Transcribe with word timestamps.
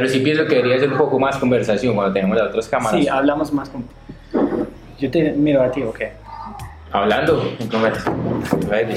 Pero 0.00 0.10
sí 0.10 0.20
pienso 0.20 0.46
que 0.46 0.54
debería 0.54 0.78
ser 0.78 0.90
un 0.90 0.96
poco 0.96 1.18
más 1.18 1.36
conversación 1.36 1.94
cuando 1.94 2.14
tenemos 2.14 2.34
las 2.34 2.48
otras 2.48 2.66
cámaras. 2.68 2.98
Sí, 2.98 3.06
hablamos 3.06 3.52
más 3.52 3.68
con... 3.68 3.84
Yo 4.98 5.10
te 5.10 5.32
miro 5.32 5.62
a 5.62 5.70
ti, 5.70 5.82
ok. 5.82 6.00
Hablando 6.90 7.52
en. 7.58 8.96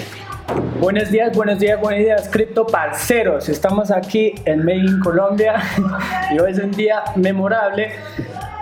Buenos 0.79 1.11
días, 1.11 1.35
buenos 1.35 1.59
días, 1.59 1.81
buenos 1.81 1.99
días, 1.99 2.29
cripto 2.29 2.65
parceros. 2.65 3.49
Estamos 3.49 3.91
aquí 3.91 4.33
en 4.45 4.63
Medellín, 4.63 5.01
Colombia, 5.01 5.61
y 6.33 6.39
hoy 6.39 6.53
es 6.53 6.59
un 6.59 6.71
día 6.71 7.03
memorable. 7.17 7.91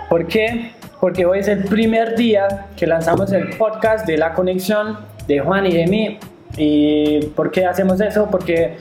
¿Por 0.08 0.26
qué? 0.26 0.72
Porque 1.00 1.24
hoy 1.24 1.38
es 1.38 1.46
el 1.46 1.62
primer 1.66 2.16
día 2.16 2.66
que 2.76 2.88
lanzamos 2.88 3.30
el 3.30 3.50
podcast 3.50 4.04
de 4.04 4.18
la 4.18 4.34
conexión 4.34 4.98
de 5.28 5.38
Juan 5.38 5.64
y 5.66 5.74
de 5.74 5.86
mí. 5.86 6.18
¿Y 6.56 7.26
por 7.36 7.52
qué 7.52 7.66
hacemos 7.66 8.00
eso? 8.00 8.28
Porque 8.28 8.78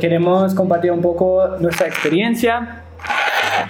queremos 0.00 0.54
compartir 0.54 0.92
un 0.92 1.00
poco 1.00 1.56
nuestra 1.58 1.86
experiencia, 1.86 2.82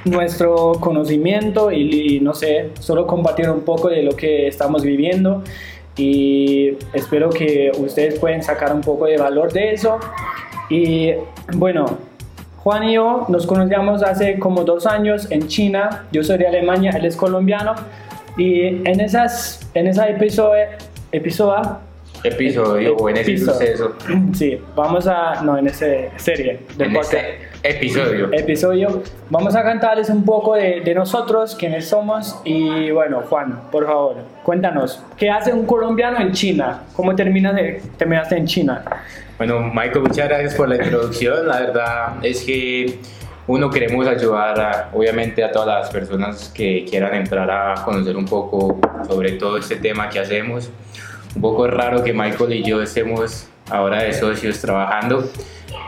nuestro 0.05 0.73
conocimiento 0.81 1.71
y, 1.71 2.17
y 2.17 2.21
no 2.21 2.35
sé, 2.35 2.71
solo 2.81 3.07
compartir 3.07 3.49
un 3.51 3.63
poco 3.63 3.89
de 3.89 4.03
lo 4.03 4.13
que 4.13 4.47
estamos 4.47 4.83
viviendo. 4.83 5.43
Y 5.97 6.77
espero 6.93 7.31
que 7.31 7.73
ustedes 7.79 8.19
pueden 8.19 8.43
sacar 8.43 8.73
un 8.75 8.81
poco 8.81 9.07
de 9.07 9.19
valor 9.19 9.53
de 9.53 9.73
eso. 9.73 9.99
Y 10.69 11.13
bueno, 11.55 11.99
Juan 12.63 12.85
y 12.85 12.95
yo 12.95 13.25
nos 13.29 13.47
conocíamos 13.47 14.03
hace 14.03 14.39
como 14.39 14.65
dos 14.65 14.87
años 14.87 15.31
en 15.31 15.49
China, 15.49 16.07
yo 16.13 16.23
soy 16.23 16.37
de 16.39 16.47
Alemania, 16.47 16.93
él 16.93 17.07
es 17.07 17.17
colombiano, 17.17 17.75
y 18.37 18.87
en, 18.87 19.01
esas, 19.01 19.69
en 19.75 19.87
esa 19.87 20.09
episodio, 20.09 20.67
episodio, 21.11 21.79
Episodio 22.23 22.97
o 22.97 23.09
en 23.09 23.17
ese 23.17 23.31
Episodio. 23.33 23.53
suceso. 23.55 23.95
sí, 24.35 24.61
vamos 24.77 25.07
a, 25.07 25.43
no, 25.43 25.57
en 25.59 25.67
esa 25.67 25.87
serie 26.17 26.61
del 26.77 26.89
En 26.89 26.93
podcast 26.95 27.15
este 27.15 27.69
episodio. 27.79 28.29
episodio. 28.33 29.03
Vamos 29.31 29.55
a 29.57 29.63
cantarles 29.63 30.11
un 30.11 30.25
poco 30.25 30.55
de, 30.55 30.81
de 30.81 30.95
nosotros, 30.95 31.55
quiénes 31.55 31.89
somos. 31.89 32.41
Y 32.45 32.91
bueno, 32.91 33.23
Juan, 33.29 33.63
por 33.71 33.87
favor, 33.87 34.17
cuéntanos, 34.43 35.03
¿qué 35.17 35.31
hace 35.31 35.53
un 35.53 35.67
colombiano 35.67 36.19
en 36.21 36.33
China? 36.33 36.83
¿Cómo 36.95 37.15
terminas 37.15 37.55
de- 37.55 37.81
terminaste 37.97 38.37
en 38.37 38.47
China? 38.47 38.85
Bueno, 39.39 39.61
Michael, 39.61 40.01
muchas 40.03 40.29
gracias 40.29 40.55
por 40.55 40.69
la 40.69 40.77
introducción. 40.77 41.49
La 41.49 41.61
verdad 41.61 42.15
es 42.23 42.43
que 42.45 42.99
uno 43.47 43.71
queremos 43.71 44.07
ayudar, 44.07 44.61
a- 44.61 44.89
obviamente, 44.93 45.43
a 45.43 45.51
todas 45.51 45.69
las 45.81 45.91
personas 45.91 46.51
que 46.55 46.85
quieran 46.89 47.15
entrar 47.15 47.51
a 47.51 47.83
conocer 47.85 48.17
un 48.17 48.27
poco 48.27 48.79
sobre 49.09 49.33
todo 49.33 49.57
este 49.57 49.77
tema 49.77 50.09
que 50.11 50.19
hacemos. 50.21 50.71
Un 51.35 51.43
poco 51.43 51.67
raro 51.67 52.03
que 52.03 52.13
Michael 52.13 52.53
y 52.53 52.63
yo 52.63 52.83
estemos 52.83 53.49
ahora 53.71 54.03
de 54.03 54.13
socios 54.13 54.61
trabajando, 54.61 55.31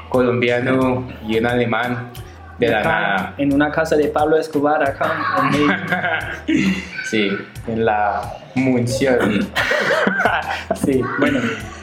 colombiano 0.09 1.09
y 1.27 1.39
un 1.39 1.47
alemán 1.47 2.11
de 2.59 2.69
la 2.69 2.81
Acá, 2.81 2.89
nada. 2.89 3.35
En 3.39 3.53
una 3.53 3.71
casa 3.71 3.97
de 3.97 4.09
Pablo 4.09 4.37
Escobar, 4.37 4.83
acá 4.83 5.13
en. 5.53 6.47
Sí, 7.05 7.31
en 7.67 7.85
la 7.85 8.39
munción. 8.55 9.49
Sí, 10.85 11.01
bueno, 11.19 11.41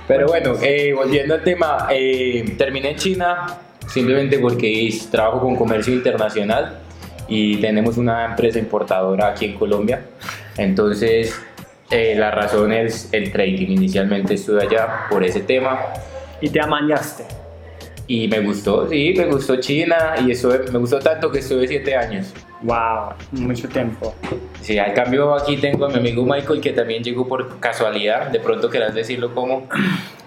Pero 0.08 0.28
bueno, 0.28 0.54
eh, 0.62 0.94
volviendo 0.94 1.36
al 1.36 1.44
tema, 1.44 1.88
eh, 1.92 2.56
terminé 2.58 2.92
en 2.92 2.98
China 2.98 3.48
simplemente 3.88 4.40
porque 4.40 4.90
trabajo 5.12 5.42
con 5.42 5.56
comercio 5.56 5.94
internacional 5.94 6.80
y 7.28 7.58
tenemos 7.58 7.98
una 7.98 8.26
empresa 8.26 8.60
importadora 8.60 9.30
aquí 9.30 9.46
en 9.46 9.54
Colombia. 9.54 10.02
Entonces, 10.58 11.40
eh, 11.92 12.16
la 12.16 12.32
razón 12.32 12.72
es 12.72 13.10
el 13.12 13.32
trading. 13.32 13.68
Inicialmente 13.72 14.36
estuve 14.36 14.64
allá 14.64 15.08
por 15.10 15.24
ese 15.24 15.42
tema 15.42 15.80
y 16.42 16.50
te 16.50 16.62
amañaste. 16.62 17.26
y 18.08 18.28
me 18.28 18.40
gustó, 18.40 18.90
sí, 18.90 19.14
me 19.16 19.26
gustó 19.26 19.58
China 19.58 20.16
y 20.26 20.32
estuve, 20.32 20.72
me 20.72 20.80
gustó 20.80 21.00
tanto 21.00 21.32
que 21.32 21.40
estuve 21.40 21.68
siete 21.68 21.96
años. 21.96 22.34
Wow, 22.62 23.14
mucho 23.32 23.70
tiempo. 23.70 24.14
Sí, 24.60 24.78
al 24.78 24.94
cambio 24.94 25.34
aquí 25.34 25.56
tengo 25.58 25.86
a 25.86 25.90
mi 25.90 25.96
amigo 25.96 26.26
Michael 26.26 26.60
que 26.60 26.74
también 26.74 27.02
llegó 27.04 27.26
por 27.26 27.60
casualidad. 27.60 28.28
De 28.28 28.40
pronto 28.40 28.70
querás 28.70 28.94
decirlo 28.94 29.34
como... 29.34 29.68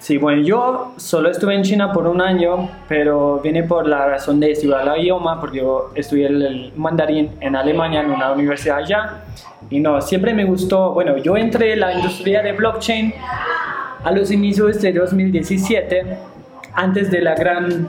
Sí, 0.03 0.19
bueno, 0.19 0.43
yo 0.43 0.94
solo 0.97 1.31
estuve 1.31 1.54
en 1.54 1.62
China 1.62 1.93
por 1.93 2.09
un 2.09 2.20
año, 2.20 2.69
pero 2.88 3.38
vine 3.38 3.62
por 3.62 3.87
la 3.87 4.04
razón 4.04 4.41
de 4.41 4.50
estudiar 4.50 4.88
el 4.88 5.00
idioma, 5.00 5.41
porque 5.41 5.59
yo 5.59 5.93
estudié 5.94 6.26
el, 6.26 6.72
mandarín 6.75 7.31
en 7.38 7.54
Alemania, 7.54 8.00
en 8.00 8.10
una 8.10 8.32
universidad 8.32 8.78
allá. 8.78 9.22
Y 9.70 9.78
no, 9.78 10.00
siempre 10.00 10.34
me 10.34 10.44
gustó, 10.44 10.93
bueno, 10.93 11.19
yo 11.19 11.37
entré 11.37 11.75
en 11.75 11.81
la 11.81 11.94
industria 11.94 12.43
de 12.43 12.50
blockchain 12.50 13.14
a 14.03 14.10
los 14.10 14.32
inicios 14.32 14.82
de 14.82 14.93
2017, 14.93 16.16
antes 16.75 17.09
de 17.09 17.20
la 17.20 17.37
gran 17.37 17.88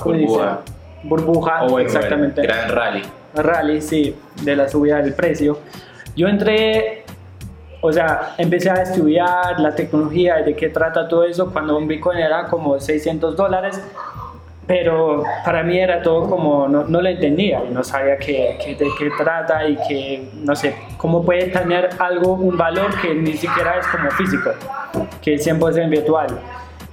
¿cómo 0.00 0.16
dice? 0.16 0.26
Burbuja. 0.26 0.62
Burbuja, 1.02 1.64
o 1.64 1.70
bueno, 1.70 1.86
exactamente 1.86 2.42
Gran 2.42 2.68
Rally. 2.70 3.02
rally, 3.34 3.80
sí, 3.80 4.16
de 4.42 4.56
la 4.56 4.68
subida 4.68 4.98
del 5.02 5.14
precio. 5.14 5.58
Yo 6.16 6.28
entré, 6.28 7.04
o 7.80 7.92
sea, 7.92 8.34
empecé 8.38 8.70
a 8.70 8.82
estudiar 8.82 9.58
la 9.60 9.74
tecnología 9.74 10.36
de 10.36 10.54
qué 10.54 10.68
trata 10.68 11.08
todo 11.08 11.24
eso 11.24 11.50
cuando 11.52 11.76
un 11.78 11.86
Bitcoin 11.88 12.18
era 12.18 12.46
como 12.46 12.78
600 12.78 13.36
dólares, 13.36 13.80
pero 14.66 15.24
para 15.44 15.62
mí 15.64 15.78
era 15.78 16.00
todo 16.02 16.28
como, 16.28 16.68
no, 16.68 16.84
no 16.84 17.00
lo 17.00 17.08
entendía 17.08 17.60
y 17.68 17.72
no 17.72 17.82
sabía 17.82 18.16
qué, 18.18 18.56
qué- 18.62 18.76
de 18.76 18.88
qué 18.98 19.10
trata 19.18 19.66
y 19.66 19.76
que, 19.88 20.28
no 20.34 20.54
sé, 20.54 20.76
cómo 20.96 21.24
puede 21.24 21.46
tener 21.46 21.88
algo, 21.98 22.34
un 22.34 22.56
valor 22.56 22.90
que 23.00 23.12
ni 23.14 23.32
siquiera 23.32 23.78
es 23.80 23.86
como 23.88 24.10
físico, 24.12 24.50
que 25.22 25.34
es 25.34 25.46
100% 25.46 25.88
virtual. 25.88 26.28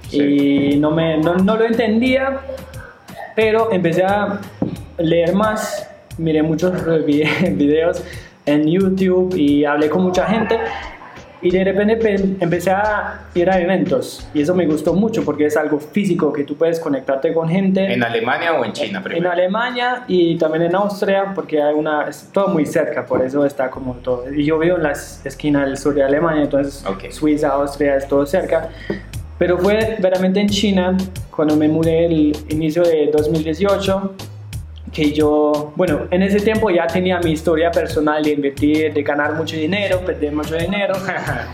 Sí. 0.08 0.72
Y 0.72 0.78
no, 0.78 0.90
me, 0.90 1.18
no, 1.18 1.36
no 1.36 1.56
lo 1.56 1.64
entendía, 1.66 2.40
pero 3.38 3.70
empecé 3.70 4.02
a 4.02 4.40
leer 4.98 5.32
más, 5.32 5.88
miré 6.18 6.42
muchos 6.42 6.72
vide- 7.06 7.52
videos 7.54 8.02
en 8.44 8.66
YouTube 8.66 9.32
y 9.36 9.64
hablé 9.64 9.88
con 9.88 10.02
mucha 10.02 10.26
gente. 10.26 10.58
Y 11.40 11.52
de 11.52 11.62
repente 11.62 11.96
pe- 11.98 12.16
empecé 12.40 12.72
a 12.72 13.20
ir 13.32 13.48
a 13.48 13.60
eventos. 13.60 14.28
Y 14.34 14.42
eso 14.42 14.56
me 14.56 14.66
gustó 14.66 14.92
mucho 14.92 15.24
porque 15.24 15.46
es 15.46 15.56
algo 15.56 15.78
físico 15.78 16.32
que 16.32 16.42
tú 16.42 16.56
puedes 16.56 16.80
conectarte 16.80 17.32
con 17.32 17.48
gente. 17.48 17.92
¿En 17.92 18.02
Alemania 18.02 18.54
o 18.54 18.64
en 18.64 18.72
China 18.72 18.98
en 18.98 19.04
primero? 19.04 19.30
Alemania 19.30 20.02
y 20.08 20.36
también 20.36 20.64
en 20.64 20.74
Austria 20.74 21.30
porque 21.36 21.62
hay 21.62 21.74
una 21.76 22.08
es 22.08 22.28
todo 22.32 22.48
muy 22.48 22.66
cerca 22.66 23.06
por 23.06 23.22
eso 23.24 23.46
está 23.46 23.70
como 23.70 23.94
todo. 24.02 24.24
Y 24.34 24.44
yo 24.46 24.58
vivo 24.58 24.78
en 24.78 24.82
las 24.82 25.24
esquinas 25.24 25.66
del 25.66 25.76
sur 25.78 25.94
de 25.94 26.02
Alemania 26.02 26.42
entonces 26.42 26.84
Ok. 26.84 27.08
Suiza 27.12 27.50
Austria 27.50 27.94
es 27.94 28.08
todo 28.08 28.26
cerca 28.26 28.70
pero 29.38 29.58
fue 29.58 29.74
verdaderamente 29.74 30.40
en 30.40 30.48
China 30.48 30.96
cuando 31.34 31.56
me 31.56 31.68
mudé 31.68 32.06
el 32.06 32.36
inicio 32.48 32.82
de 32.82 33.10
2018 33.12 34.14
que 34.92 35.12
yo, 35.12 35.72
bueno, 35.76 36.06
en 36.10 36.22
ese 36.22 36.40
tiempo 36.40 36.70
ya 36.70 36.86
tenía 36.86 37.20
mi 37.20 37.32
historia 37.32 37.70
personal 37.70 38.22
de 38.22 38.32
invertir, 38.32 38.92
de 38.92 39.02
ganar 39.02 39.34
mucho 39.34 39.56
dinero, 39.56 40.00
perder 40.00 40.32
mucho 40.32 40.56
dinero 40.56 40.94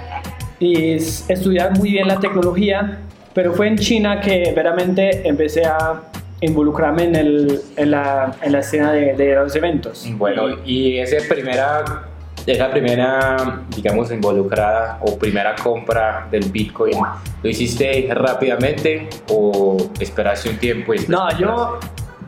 y 0.60 0.92
estudiar 0.92 1.76
muy 1.76 1.90
bien 1.90 2.08
la 2.08 2.18
tecnología, 2.18 3.00
pero 3.34 3.52
fue 3.52 3.68
en 3.68 3.76
China 3.76 4.20
que 4.20 4.52
verdaderamente 4.54 5.26
empecé 5.28 5.64
a 5.64 6.02
involucrarme 6.40 7.04
en, 7.04 7.16
el, 7.16 7.60
en, 7.76 7.90
la, 7.90 8.36
en 8.42 8.52
la 8.52 8.58
escena 8.60 8.92
de, 8.92 9.14
de 9.14 9.34
los 9.34 9.54
eventos. 9.56 10.06
Bueno, 10.16 10.58
y 10.64 10.98
esa 10.98 11.16
primera, 11.28 11.84
esa 12.46 12.70
primera, 12.70 13.62
digamos, 13.74 14.10
involucrada 14.12 14.98
o 15.02 15.16
primera 15.18 15.54
compra 15.54 16.26
del 16.30 16.44
Bitcoin, 16.50 16.96
¿lo 17.42 17.48
hiciste 17.48 18.08
rápidamente 18.14 19.08
o 19.30 19.76
esperaste 19.98 20.50
un 20.50 20.56
tiempo? 20.58 20.92
y 20.94 21.06
No, 21.08 21.26
yo 21.38 21.78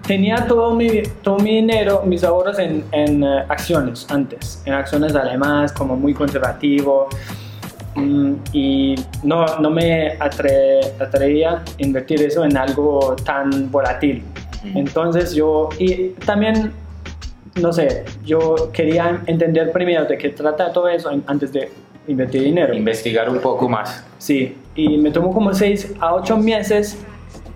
tenía 0.07 0.47
todo 0.47 0.75
mi, 0.75 1.03
todo 1.23 1.39
mi 1.39 1.57
dinero, 1.57 2.03
mis 2.07 2.23
ahorros 2.25 2.59
en, 2.59 2.85
en 2.93 3.23
eh, 3.25 3.45
acciones 3.49 4.07
antes, 4.11 4.63
en 4.65 4.73
acciones 4.73 5.15
alemanas, 5.15 5.73
como 5.73 5.97
muy 5.97 6.15
conservativo. 6.15 7.09
mm, 7.95 8.33
y 8.53 8.95
no, 9.23 9.45
no 9.59 9.71
me 9.71 10.19
atre- 10.19 10.93
atrevía 11.01 11.51
a 11.53 11.63
invertir 11.79 12.23
eso 12.23 12.45
en 12.45 12.57
algo 12.57 13.17
tan 13.25 13.71
volátil. 13.71 14.23
Entonces 14.75 15.35
yo, 15.35 15.69
y 15.79 16.09
también, 16.27 16.73
no 17.57 17.73
sé, 17.73 18.05
yo 18.25 18.71
quería 18.73 19.21
entender 19.27 19.73
primero 19.73 20.05
de 20.05 20.17
qué 20.19 20.29
trata 20.31 20.73
todo 20.73 20.89
eso 20.89 21.11
antes 21.27 21.53
de 21.53 21.71
invertir 22.09 22.43
dinero. 22.43 22.75
Investigar 22.75 23.29
un 23.29 23.39
poco 23.41 23.69
más. 23.69 24.05
Sí, 24.19 24.57
y 24.75 24.97
me 24.99 25.11
tomó 25.11 25.33
como 25.33 25.53
6 25.53 25.95
a 26.01 26.15
8 26.15 26.37
meses 26.39 26.99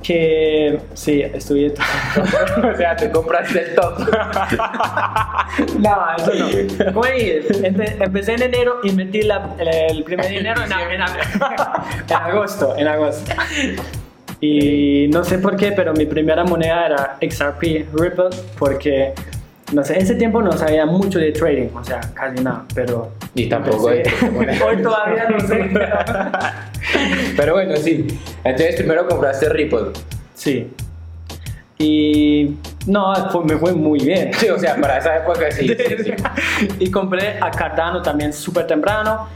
que 0.03 0.81
sí, 0.95 1.21
estudié 1.21 1.75
o 2.73 2.77
sea, 2.77 2.97
te 2.97 3.11
compraste 3.11 3.61
el 3.69 3.75
top. 3.75 3.99
no, 5.79 5.97
eso 6.17 6.33
no. 6.35 6.93
¿Cómo 6.95 7.05
dije? 7.07 7.43
Empe- 7.49 7.97
empecé 8.03 8.33
en 8.35 8.43
enero 8.43 8.77
y 8.83 8.93
metí 8.93 9.23
la- 9.23 9.55
el, 9.59 9.69
el 9.99 10.03
primer 10.05 10.27
dinero 10.29 10.63
en, 10.65 10.73
en- 10.73 11.01
en 12.09 12.15
agosto, 12.17 12.75
en 12.79 12.89
agosto. 12.89 13.33
Y 14.41 15.09
no 15.09 15.23
sé 15.23 15.39
por 15.39 15.57
qué, 15.57 15.73
pero 15.73 15.93
mi 15.93 16.07
primera 16.07 16.45
moneda 16.45 16.87
era 16.87 17.19
XRP 17.21 17.63
Ripple 17.93 18.31
porque 18.59 19.13
no 19.73 19.85
sé, 19.85 19.95
en 19.95 20.03
ese 20.03 20.15
tiempo 20.17 20.43
no 20.43 20.53
sabía 20.53 20.85
mucho 20.87 21.19
de 21.19 21.33
trading, 21.33 21.69
o 21.75 21.85
sea, 21.85 22.01
casi 22.15 22.43
nada, 22.43 22.65
pero 22.75 23.13
Y 23.35 23.49
tampoco. 23.49 23.85
Hoy 24.67 24.83
todavía 24.83 25.29
no 25.31 25.41
sé. 25.41 25.71
pero- 25.73 25.99
Pero 27.37 27.53
bueno, 27.55 27.77
sí. 27.77 28.07
Entonces 28.43 28.77
primero 28.77 29.07
compraste 29.07 29.49
Ripple. 29.49 29.91
Sí. 30.35 30.71
Y 31.79 32.57
no, 32.87 33.15
fue- 33.31 33.45
me 33.45 33.57
fue 33.57 33.73
muy 33.73 34.01
bien. 34.01 34.33
Sí, 34.35 34.49
o 34.49 34.59
sea, 34.59 34.77
para 34.77 34.99
esa 34.99 35.17
época 35.17 35.51
sí. 35.51 35.69
sí, 35.69 36.05
sí. 36.05 36.13
y 36.79 36.91
compré 36.91 37.39
a 37.41 37.51
Cardano 37.51 38.03
también 38.03 38.33
súper 38.33 38.67
temprano, 38.67 39.29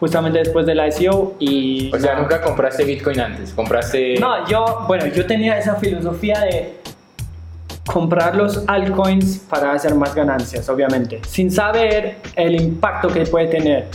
justamente 0.00 0.38
después 0.40 0.66
del 0.66 0.80
ICO. 0.84 1.36
Y 1.38 1.92
O 1.94 1.98
sea, 1.98 2.14
no. 2.14 2.22
nunca 2.22 2.40
compraste 2.40 2.84
Bitcoin 2.84 3.20
antes, 3.20 3.52
compraste... 3.52 4.14
No, 4.18 4.48
yo, 4.48 4.84
bueno, 4.88 5.06
yo 5.06 5.26
tenía 5.26 5.58
esa 5.58 5.76
filosofía 5.76 6.40
de 6.40 6.74
comprar 7.86 8.36
los 8.36 8.62
altcoins 8.68 9.38
para 9.38 9.72
hacer 9.72 9.94
más 9.94 10.14
ganancias, 10.14 10.68
obviamente, 10.68 11.20
sin 11.26 11.50
saber 11.50 12.16
el 12.36 12.60
impacto 12.60 13.08
que 13.08 13.26
puede 13.26 13.48
tener 13.48 13.88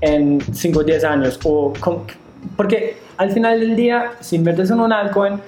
en 0.00 0.40
5 0.40 0.78
o 0.78 0.84
10 0.84 1.04
años. 1.04 1.38
O 1.44 1.72
porque 2.56 2.96
al 3.16 3.30
final 3.30 3.60
del 3.60 3.76
día, 3.76 4.12
si 4.20 4.36
inviertes 4.36 4.70
en 4.70 4.80
un 4.80 4.92
altcoin, 4.92 5.40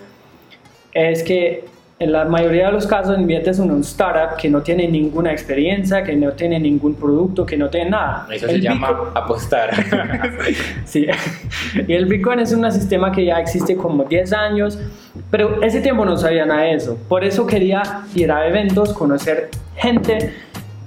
es 0.92 1.22
que 1.22 1.64
en 2.02 2.12
la 2.12 2.24
mayoría 2.24 2.68
de 2.68 2.72
los 2.72 2.86
casos 2.86 3.18
inviertes 3.18 3.58
en 3.58 3.70
un 3.70 3.82
startup 3.82 4.38
que 4.38 4.48
no 4.48 4.62
tiene 4.62 4.88
ninguna 4.88 5.32
experiencia, 5.32 6.02
que 6.02 6.16
no 6.16 6.32
tiene 6.32 6.58
ningún 6.58 6.94
producto, 6.94 7.44
que 7.44 7.58
no 7.58 7.68
tiene 7.68 7.90
nada. 7.90 8.26
Eso 8.32 8.46
se 8.46 8.54
El 8.54 8.62
llama 8.62 8.88
Bitcoin- 8.88 9.10
apostar. 9.14 9.70
Sí, 10.86 11.06
y 11.86 11.92
el 11.92 12.06
Bitcoin 12.06 12.40
es 12.40 12.52
un 12.54 12.72
sistema 12.72 13.12
que 13.12 13.26
ya 13.26 13.38
existe 13.38 13.76
como 13.76 14.04
10 14.04 14.32
años, 14.32 14.78
pero 15.30 15.62
ese 15.62 15.82
tiempo 15.82 16.06
no 16.06 16.16
sabía 16.16 16.46
nada 16.46 16.62
de 16.62 16.72
eso. 16.76 16.96
Por 17.06 17.22
eso 17.22 17.46
quería 17.46 17.82
ir 18.14 18.32
a 18.32 18.46
eventos, 18.48 18.94
conocer 18.94 19.50
gente 19.76 20.32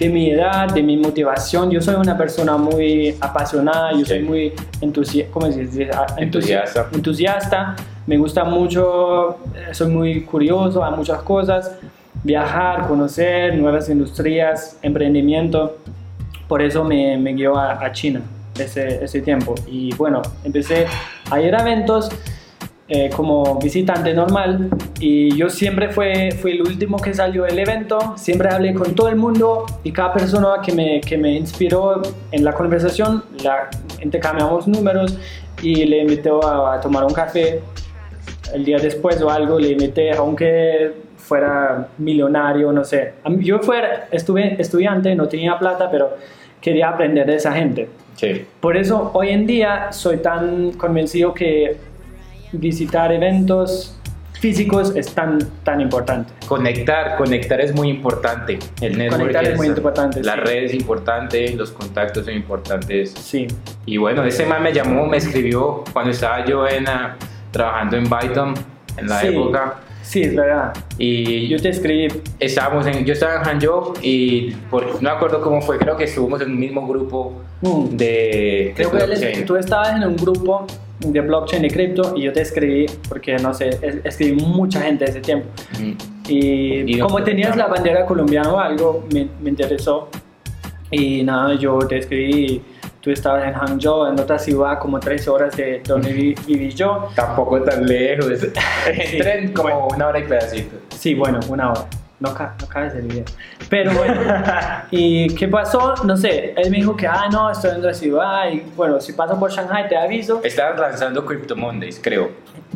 de 0.00 0.08
mi 0.08 0.30
edad, 0.32 0.68
de 0.74 0.82
mi 0.82 0.96
motivación. 0.96 1.70
Yo 1.70 1.80
soy 1.80 1.94
una 1.94 2.18
persona 2.18 2.56
muy 2.56 3.14
apasionada, 3.20 3.92
yo 3.92 4.04
soy 4.04 4.20
muy 4.22 4.52
entusi 4.80 5.22
¿cómo 5.30 5.50
se 5.52 5.60
dice? 5.60 5.88
Entusi- 5.90 6.18
Entusiasta. 6.18 6.86
entusiasta. 6.92 7.76
Me 8.06 8.16
gusta 8.16 8.44
mucho, 8.44 9.38
eh, 9.54 9.72
soy 9.72 9.88
muy 9.90 10.22
curioso 10.22 10.84
a 10.84 10.90
muchas 10.90 11.22
cosas. 11.22 11.78
Viajar, 12.22 12.86
conocer 12.88 13.56
nuevas 13.56 13.88
industrias, 13.88 14.78
emprendimiento 14.82 15.76
por 16.48 16.62
eso 16.62 16.84
me, 16.84 17.16
me 17.16 17.32
guió 17.32 17.56
a, 17.56 17.72
a 17.84 17.92
China 17.92 18.20
ese, 18.58 19.04
ese 19.04 19.20
tiempo. 19.20 19.54
Y 19.66 19.94
bueno, 19.94 20.22
empecé 20.44 20.86
a 21.30 21.40
ir 21.40 21.54
a 21.54 21.60
eventos 21.60 22.10
eh, 22.88 23.10
como 23.16 23.58
visitante 23.58 24.12
normal 24.12 24.68
y 25.00 25.34
yo 25.36 25.48
siempre 25.48 25.88
fue, 25.88 26.32
fui 26.32 26.52
el 26.52 26.62
último 26.62 26.98
que 26.98 27.14
salió 27.14 27.44
del 27.44 27.58
evento, 27.58 28.12
siempre 28.16 28.50
hablé 28.50 28.74
con 28.74 28.94
todo 28.94 29.08
el 29.08 29.16
mundo 29.16 29.64
y 29.82 29.90
cada 29.90 30.12
persona 30.12 30.60
que 30.62 30.72
me, 30.72 31.00
que 31.00 31.16
me 31.16 31.34
inspiró 31.34 32.02
en 32.30 32.44
la 32.44 32.52
conversación, 32.52 33.24
la, 33.42 33.70
intercambiamos 34.02 34.68
números 34.68 35.18
y 35.62 35.86
le 35.86 36.02
invité 36.02 36.28
a, 36.28 36.74
a 36.74 36.80
tomar 36.80 37.04
un 37.04 37.14
café 37.14 37.62
el 38.52 38.64
día 38.64 38.78
después 38.78 39.20
o 39.22 39.30
algo, 39.30 39.58
le 39.58 39.70
invité, 39.70 40.12
aunque 40.12 40.92
fuera 41.16 41.88
millonario, 41.98 42.72
no 42.72 42.84
sé. 42.84 43.14
Yo 43.38 43.60
fuera, 43.60 44.08
estuve 44.10 44.60
estudiante, 44.60 45.14
no 45.14 45.28
tenía 45.28 45.58
plata, 45.58 45.90
pero 45.90 46.16
quería 46.60 46.90
aprender 46.90 47.26
de 47.26 47.36
esa 47.36 47.52
gente. 47.52 47.88
Sí. 48.16 48.44
Por 48.60 48.76
eso 48.76 49.10
hoy 49.14 49.30
en 49.30 49.46
día 49.46 49.92
soy 49.92 50.18
tan 50.18 50.72
convencido 50.72 51.32
que 51.34 51.76
visitar 52.52 53.12
eventos 53.12 53.98
físicos 54.44 54.94
es 54.94 55.14
tan, 55.14 55.38
tan 55.62 55.80
importante. 55.80 56.32
Conectar, 56.46 57.16
conectar 57.16 57.60
es 57.60 57.74
muy 57.74 57.88
importante. 57.88 58.58
El 58.80 58.98
network 58.98 59.20
Conectar 59.20 59.44
es 59.46 59.56
muy 59.56 59.66
importante, 59.68 60.22
La 60.22 60.34
sí. 60.34 60.40
red 60.40 60.64
es 60.64 60.74
importante, 60.74 61.50
los 61.54 61.70
contactos 61.70 62.26
son 62.26 62.34
importantes. 62.34 63.12
Sí, 63.12 63.46
Y 63.86 63.96
bueno, 63.96 64.22
ese 64.24 64.44
man 64.44 64.62
me 64.62 64.72
llamó, 64.72 65.06
me 65.06 65.16
escribió 65.16 65.82
cuando 65.92 66.10
estaba 66.10 66.44
yo 66.44 66.68
en, 66.68 66.84
trabajando 67.54 67.96
en 67.96 68.04
Byton 68.10 68.54
en 68.98 69.06
la 69.08 69.20
Sí. 69.20 69.28
época. 69.28 69.76
sí, 70.02 70.20
es 70.22 70.36
verdad. 70.36 70.74
Y 70.98 71.48
Yo 71.48 71.58
te 71.62 71.70
escribí, 71.70 72.08
estábamos 72.38 72.86
en, 72.86 73.06
yo 73.06 73.14
estaba 73.14 73.36
en 73.36 73.42
Hangzhou 73.44 73.94
y 74.02 74.50
por, 74.70 74.84
no 74.96 75.00
me 75.00 75.08
acuerdo 75.08 75.40
cómo 75.40 75.62
fue, 75.62 75.78
creo 75.78 75.96
que 75.96 76.04
estuvimos 76.04 76.40
en 76.42 76.50
un 76.50 76.58
mismo 76.58 76.86
grupo 76.86 77.40
mm, 77.62 77.84
de, 77.96 77.96
de 77.96 78.72
creo 78.76 78.90
que 78.90 78.96
él- 78.98 79.06
blockchain. 79.06 79.46
tú 79.46 79.56
estabas 79.56 79.96
en 79.96 80.04
un 80.06 80.16
grupo 80.16 80.66
de 81.00 81.20
blockchain 81.22 81.62
de 81.62 81.68
cripto 81.70 82.12
y 82.16 82.22
yo 82.22 82.32
te 82.34 82.42
escribí 82.42 82.84
porque, 83.08 83.36
no 83.38 83.54
sé, 83.54 83.70
es- 83.80 84.04
escribí 84.04 84.42
mucha 84.42 84.82
gente 84.82 85.06
ese 85.06 85.20
tiempo. 85.20 85.48
Mm. 85.80 85.92
Y, 86.28 86.94
Y 86.96 86.98
como 86.98 87.22
tenías 87.22 87.56
la 87.56 87.66
bandera 87.66 88.04
colombiana 88.06 88.52
o 88.52 88.58
algo, 88.58 89.06
me, 89.12 89.26
me 89.42 89.50
interesó. 89.50 90.08
Y 90.90 91.22
nada, 91.22 91.54
yo 91.54 91.78
te 91.78 91.98
escribí, 91.98 92.60
tú 93.04 93.10
estabas 93.10 93.44
en 93.46 93.52
Hangzhou, 93.52 94.06
en 94.06 94.18
otra 94.18 94.38
ciudad, 94.38 94.78
como 94.78 94.98
tres 94.98 95.28
horas 95.28 95.54
de 95.56 95.82
donde 95.86 96.10
vi- 96.12 96.34
viví 96.46 96.70
yo. 96.72 97.10
Tampoco 97.14 97.60
tan 97.62 97.84
lejos. 97.86 98.26
En 98.86 99.52
como 99.52 99.88
una 99.88 100.08
hora 100.08 100.18
y 100.18 100.24
pedacito. 100.24 100.76
Sí, 100.88 101.14
bueno, 101.14 101.38
una 101.48 101.70
hora. 101.72 101.82
No, 102.20 102.30
no 102.30 102.68
cabes 102.68 102.94
el 102.94 103.02
video. 103.02 103.24
Pero 103.68 103.92
bueno, 103.92 104.14
¿y 104.90 105.34
qué 105.34 105.46
pasó? 105.48 105.94
No 106.04 106.16
sé, 106.16 106.54
él 106.56 106.70
me 106.70 106.78
dijo 106.78 106.96
que, 106.96 107.06
ah, 107.06 107.28
no, 107.30 107.50
estoy 107.50 107.72
en 107.72 107.76
otra 107.78 107.92
ciudad 107.92 108.48
y 108.50 108.60
bueno, 108.76 108.98
si 109.00 109.12
paso 109.12 109.38
por 109.38 109.50
Shanghai 109.50 109.88
te 109.88 109.96
aviso. 109.96 110.40
Estaban 110.42 110.80
lanzando 110.80 111.26
Crypto 111.26 111.54
Mondays, 111.56 112.00
creo. 112.02 112.30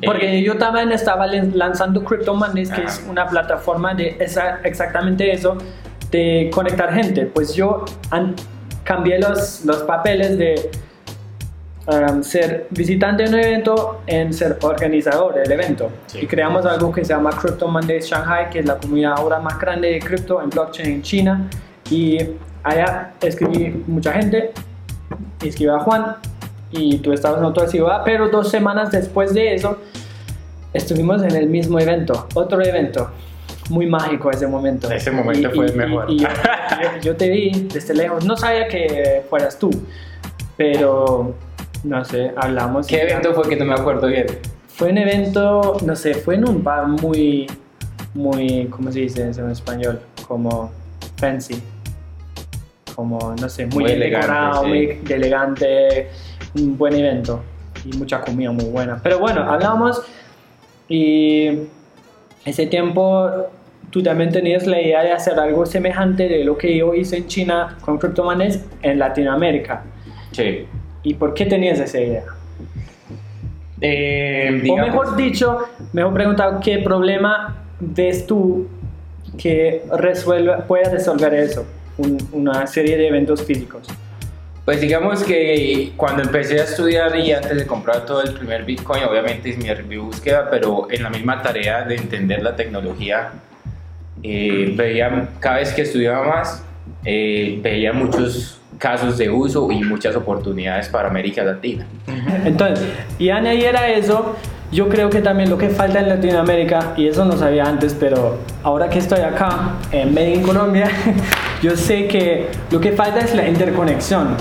Porque 0.04 0.38
Eh, 0.38 0.42
yo 0.42 0.58
también 0.58 0.92
estaba 0.92 1.26
lan- 1.26 1.52
lanzando 1.54 2.04
Crypto 2.04 2.34
Mondays, 2.34 2.68
que 2.70 2.82
Ajá. 2.82 2.90
es 2.90 3.06
una 3.08 3.26
plataforma 3.26 3.94
de 3.94 4.16
esa- 4.18 4.60
exactamente 4.64 5.30
eso, 5.32 5.56
de 6.10 6.50
conectar 6.52 6.92
gente. 6.92 7.24
Pues 7.26 7.54
yo 7.54 7.84
an- 8.10 8.34
cambié 8.88 9.18
los, 9.18 9.66
los 9.66 9.82
papeles 9.82 10.38
de 10.38 10.70
um, 11.88 12.22
ser 12.22 12.68
visitante 12.70 13.24
de 13.24 13.28
un 13.28 13.34
evento 13.34 14.00
en 14.06 14.32
ser 14.32 14.56
organizador 14.62 15.34
del 15.34 15.52
evento. 15.52 15.90
Sí. 16.06 16.20
Y 16.22 16.26
creamos 16.26 16.64
algo 16.64 16.90
que 16.90 17.04
se 17.04 17.12
llama 17.12 17.28
Crypto 17.32 17.68
Mondays 17.68 18.06
Shanghai, 18.06 18.48
que 18.48 18.60
es 18.60 18.64
la 18.64 18.78
comunidad 18.78 19.12
ahora 19.18 19.40
más 19.40 19.58
grande 19.60 19.90
de 19.90 19.98
cripto 19.98 20.40
en 20.40 20.48
blockchain 20.48 20.88
en 20.88 21.02
China. 21.02 21.50
Y 21.90 22.18
allá 22.62 23.12
escribí 23.20 23.84
mucha 23.86 24.14
gente, 24.14 24.52
escribí 25.44 25.70
a 25.70 25.80
Juan 25.80 26.16
y 26.70 26.96
tú 27.00 27.12
estabas 27.12 27.40
en 27.40 27.44
otra 27.44 27.66
ciudad, 27.66 28.00
pero 28.06 28.30
dos 28.30 28.50
semanas 28.50 28.90
después 28.90 29.34
de 29.34 29.54
eso 29.54 29.76
estuvimos 30.72 31.22
en 31.22 31.36
el 31.36 31.46
mismo 31.46 31.78
evento, 31.78 32.26
otro 32.32 32.64
evento. 32.64 33.10
Muy 33.70 33.86
mágico 33.86 34.30
ese 34.30 34.46
momento. 34.46 34.90
Ese 34.90 35.10
momento 35.10 35.50
fue 35.54 35.66
el 35.66 35.74
mejor. 35.76 36.10
y 36.10 36.18
yo, 36.20 36.28
yo- 36.28 37.00
yo 37.02 37.16
te 37.16 37.28
vi 37.28 37.68
desde 37.72 37.94
lejos, 37.94 38.24
no 38.24 38.36
sabía 38.36 38.66
que 38.68 39.22
fueras 39.28 39.58
tú, 39.58 39.70
pero 40.56 41.34
no 41.84 42.04
sé, 42.04 42.32
hablamos. 42.36 42.86
y 42.86 42.90
¿Qué 42.90 42.96
ya. 42.96 43.02
evento 43.04 43.34
fue 43.34 43.48
que 43.48 43.56
no 43.56 43.64
me 43.66 43.74
acuerdo 43.74 44.06
bien? 44.08 44.26
Fue 44.68 44.90
un 44.90 44.98
evento, 44.98 45.76
no 45.84 45.96
sé, 45.96 46.14
fue 46.14 46.36
en 46.36 46.48
un 46.48 46.62
bar 46.62 46.86
muy, 46.86 47.46
muy, 48.14 48.66
¿cómo 48.70 48.90
se 48.92 49.00
dice 49.00 49.22
en 49.22 49.50
español? 49.50 50.00
Como 50.26 50.70
fancy. 51.16 51.60
Como, 52.94 53.34
no 53.40 53.48
sé, 53.48 53.66
muy, 53.66 53.84
Muy 53.84 53.92
elegante, 53.92 54.26
decorado, 54.26 54.62
sí. 54.62 54.68
muy 54.68 54.98
elegante, 55.08 56.10
un 56.56 56.76
buen 56.76 56.94
evento 56.94 57.42
y 57.84 57.96
mucha 57.96 58.20
comida 58.20 58.50
muy 58.50 58.64
buena. 58.64 58.98
Pero 59.02 59.18
bueno, 59.20 59.42
hablamos 59.42 60.02
y 60.88 61.50
ese 62.44 62.66
tiempo 62.66 63.30
tú 63.90 64.02
también 64.02 64.30
tenías 64.30 64.66
la 64.66 64.80
idea 64.80 65.02
de 65.02 65.12
hacer 65.12 65.38
algo 65.38 65.64
semejante 65.66 66.28
de 66.28 66.44
lo 66.44 66.56
que 66.58 66.76
yo 66.76 66.94
hice 66.94 67.16
en 67.18 67.26
China 67.26 67.76
con 67.80 67.98
criptomonedas 67.98 68.64
en 68.82 68.98
Latinoamérica. 68.98 69.82
Sí. 70.32 70.66
¿Y 71.02 71.14
por 71.14 71.32
qué 71.34 71.46
tenías 71.46 71.78
esa 71.78 72.00
idea? 72.00 72.24
Eh, 73.80 74.62
O 74.70 74.76
mejor 74.76 75.16
dicho, 75.16 75.58
mejor 75.92 76.12
preguntado, 76.14 76.60
¿qué 76.60 76.78
problema 76.78 77.56
ves 77.78 78.26
tú 78.26 78.66
que 79.36 79.82
resuelva, 79.96 80.58
pueda 80.66 80.90
resolver 80.90 81.32
eso? 81.34 81.64
Un- 81.96 82.18
una 82.32 82.66
serie 82.66 82.96
de 82.96 83.08
eventos 83.08 83.42
físicos. 83.44 83.86
Pues 84.64 84.80
digamos 84.80 85.22
que 85.24 85.92
cuando 85.96 86.22
empecé 86.22 86.60
a 86.60 86.64
estudiar 86.64 87.16
y 87.16 87.32
antes 87.32 87.56
de 87.56 87.66
comprar 87.66 88.04
todo 88.04 88.22
el 88.22 88.34
primer 88.34 88.64
Bitcoin, 88.64 89.02
obviamente 89.04 89.50
es 89.50 89.56
mi, 89.58 89.68
mi 89.88 89.96
búsqueda, 89.96 90.48
pero 90.50 90.88
en 90.90 91.02
la 91.04 91.08
misma 91.10 91.40
tarea 91.40 91.84
de 91.84 91.94
entender 91.96 92.42
la 92.42 92.54
tecnología, 92.54 93.30
eh, 94.22 94.72
veía, 94.76 95.28
cada 95.40 95.56
vez 95.56 95.72
que 95.72 95.82
estudiaba 95.82 96.26
más, 96.26 96.64
eh, 97.04 97.58
veía 97.62 97.92
muchos 97.92 98.60
casos 98.78 99.18
de 99.18 99.28
uso 99.28 99.70
y 99.70 99.82
muchas 99.82 100.14
oportunidades 100.16 100.88
para 100.88 101.08
América 101.08 101.42
Latina. 101.42 101.86
Entonces, 102.44 102.86
y 103.18 103.30
añadir 103.30 103.76
a 103.76 103.88
eso, 103.88 104.36
yo 104.70 104.88
creo 104.88 105.10
que 105.10 105.20
también 105.20 105.50
lo 105.50 105.58
que 105.58 105.68
falta 105.70 106.00
en 106.00 106.08
Latinoamérica, 106.08 106.92
y 106.96 107.08
eso 107.08 107.24
no 107.24 107.36
sabía 107.36 107.64
antes, 107.64 107.96
pero 107.98 108.38
ahora 108.62 108.88
que 108.88 108.98
estoy 108.98 109.20
acá, 109.20 109.74
en 109.92 110.14
Medellín, 110.14 110.42
Colombia, 110.42 110.88
yo 111.62 111.76
sé 111.76 112.06
que 112.06 112.48
lo 112.70 112.80
que 112.80 112.92
falta 112.92 113.20
es 113.20 113.34
la 113.34 113.48
interconexión. 113.48 114.36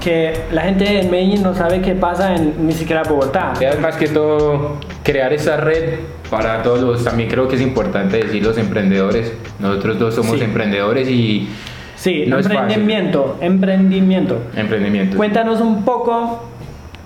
Que 0.00 0.44
la 0.50 0.62
gente 0.62 1.00
en 1.00 1.10
Medellín 1.10 1.42
no 1.42 1.54
sabe 1.54 1.82
qué 1.82 1.94
pasa 1.94 2.34
en 2.34 2.66
ni 2.66 2.72
siquiera 2.72 3.02
Bogotá. 3.02 3.52
Es 3.60 3.78
más 3.80 3.96
que 3.96 4.08
todo 4.08 4.78
crear 5.02 5.30
esa 5.34 5.58
red 5.58 5.98
para 6.30 6.62
todos 6.62 6.80
los, 6.80 7.04
también 7.04 7.28
creo 7.28 7.48
que 7.48 7.56
es 7.56 7.60
importante 7.62 8.18
decir 8.18 8.42
los 8.44 8.56
emprendedores, 8.56 9.32
nosotros 9.58 9.98
dos 9.98 10.14
somos 10.14 10.38
Sí. 10.38 10.44
emprendedores 10.44 11.08
y 11.08 11.48
Sí, 11.96 12.24
No 12.26 12.38
emprendimiento, 12.38 13.36
emprendimiento. 13.42 14.38
emprendimientos. 14.56 15.16
Cuéntanos 15.18 15.60
un 15.60 15.84
poco 15.84 16.44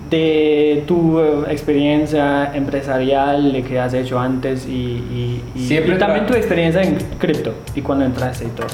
de 0.09 0.83
tu 0.87 1.19
eh, 1.19 1.31
experiencia 1.49 2.51
empresarial, 2.53 3.51
de 3.51 3.63
que 3.63 3.77
has 3.77 3.93
hecho 3.93 4.17
antes 4.17 4.65
y, 4.65 4.71
y, 4.71 5.41
y- 5.55 5.67
Siempre 5.67 5.95
y 5.95 5.97
también 5.97 6.25
tu 6.25 6.33
experiencia 6.33 6.81
en 6.81 6.95
cripto 7.19 7.53
y 7.75 7.81
cuando 7.81 8.05
entraste 8.05 8.45
y 8.45 8.49
todo. 8.49 8.67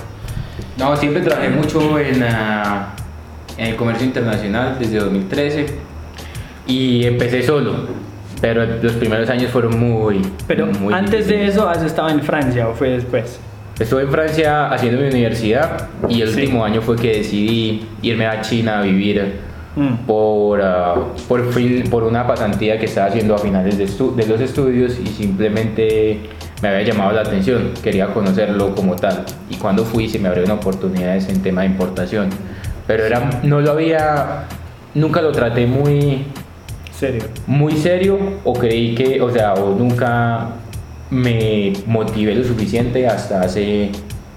No, 0.77 0.95
siempre 0.95 1.21
trabajé 1.23 1.49
mucho 1.49 1.97
en, 1.97 2.21
ah, 2.23 2.89
en 3.57 3.67
el 3.67 3.75
comercio 3.75 4.05
internacional 4.05 4.75
desde 4.77 4.99
2013 4.99 5.65
y 6.67 7.05
empecé 7.05 7.41
solo, 7.41 7.87
pero 8.41 8.65
los 8.81 8.93
primeros 8.93 9.29
años 9.29 9.51
fueron 9.51 9.79
muy... 9.79 10.21
Pero 10.47 10.65
muy 10.65 10.93
antes 10.93 11.27
de 11.27 11.45
eso, 11.47 11.69
¿has 11.69 11.83
estado 11.83 12.09
en 12.09 12.21
Francia 12.21 12.67
o 12.67 12.73
fue 12.73 12.89
después? 12.89 13.39
Estuve 13.79 14.01
en 14.03 14.09
Francia 14.11 14.67
haciendo 14.69 15.01
mi 15.01 15.07
universidad 15.09 15.87
y 16.09 16.21
el 16.21 16.29
Sí. 16.29 16.41
último 16.41 16.65
año 16.65 16.81
fue 16.81 16.95
que 16.97 17.17
decidí 17.17 17.87
irme 18.01 18.25
a 18.27 18.41
China 18.41 18.79
a 18.79 18.81
vivir 18.81 19.51
Mm. 19.75 20.05
por, 20.05 20.61
ah, 20.61 20.95
por, 21.29 21.53
fin, 21.53 21.83
por 21.89 22.03
una 22.03 22.27
pasantía 22.27 22.77
que 22.77 22.85
estaba 22.87 23.07
haciendo 23.07 23.35
a 23.35 23.37
finales 23.37 23.77
de 23.77 23.85
los 24.27 24.41
estudios 24.41 24.99
y 24.99 25.07
simplemente 25.07 26.19
me 26.61 26.67
había 26.69 26.81
llamado 26.83 27.13
la 27.13 27.21
atención, 27.21 27.71
quería 27.81 28.07
conocerlo 28.07 28.75
como 28.75 28.97
tal. 28.97 29.23
Y 29.49 29.55
cuando 29.55 29.85
fui 29.85 30.09
se 30.09 30.19
me 30.19 30.27
abrieron 30.27 30.51
oportunidades 30.51 31.29
en 31.29 31.41
tema 31.41 31.61
de 31.61 31.67
importación. 31.67 32.27
Pero 32.85 33.05
era, 33.05 33.39
no 33.43 33.61
lo 33.61 33.71
había, 33.71 34.43
nunca 34.93 35.21
lo 35.21 35.31
traté 35.31 35.65
muy, 35.65 36.25
Serio. 37.01 37.23
muy 37.47 37.73
serio 37.73 38.19
o 38.43 38.53
creí 38.53 38.93
que, 38.93 39.19
o 39.21 39.31
sea, 39.31 39.55
o 39.55 39.75
nunca 39.75 40.49
me 41.09 41.73
motivé 41.87 42.35
lo 42.35 42.43
suficiente 42.43 43.07
hasta 43.07 43.41
hace 43.41 43.89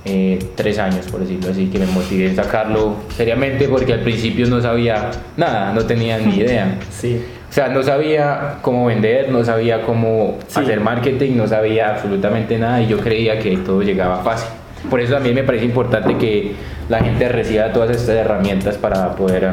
eh, 0.06 0.38
tres 0.54 0.78
años, 0.78 1.06
por 1.10 1.20
decirlo 1.20 1.50
así, 1.50 1.66
que 1.66 1.78
me 1.78 1.84
motivé 1.86 2.26
en 2.28 2.36
sacarlo 2.36 2.96
seriamente 3.14 3.68
porque 3.68 3.92
al 3.92 4.00
principio 4.00 4.46
no 4.46 4.62
sabía 4.62 5.10
nada, 5.36 5.72
no 5.74 5.82
tenía 5.84 6.16
ni 6.18 6.36
idea. 6.36 6.78
Sí. 6.90 7.22
O 7.50 7.52
sea, 7.54 7.68
no 7.68 7.82
sabía 7.84 8.56
cómo 8.62 8.86
vender, 8.86 9.30
no 9.30 9.44
sabía 9.44 9.82
cómo 9.82 10.38
Sí. 10.48 10.60
hacer 10.60 10.80
marketing, 10.80 11.36
no 11.36 11.46
sabía 11.46 11.90
absolutamente 11.90 12.58
nada 12.58 12.80
y 12.82 12.88
yo 12.88 12.98
creía 12.98 13.38
que 13.38 13.58
todo 13.58 13.82
llegaba 13.82 14.24
fácil. 14.24 14.48
Por 14.90 15.00
eso 15.00 15.12
también 15.14 15.34
me 15.34 15.44
parece 15.44 15.64
importante 15.66 16.16
que 16.16 16.52
la 16.88 16.98
gente 17.00 17.28
reciba 17.28 17.72
todas 17.72 17.90
estas 17.90 18.16
herramientas 18.16 18.76
para 18.78 19.14
poder... 19.16 19.50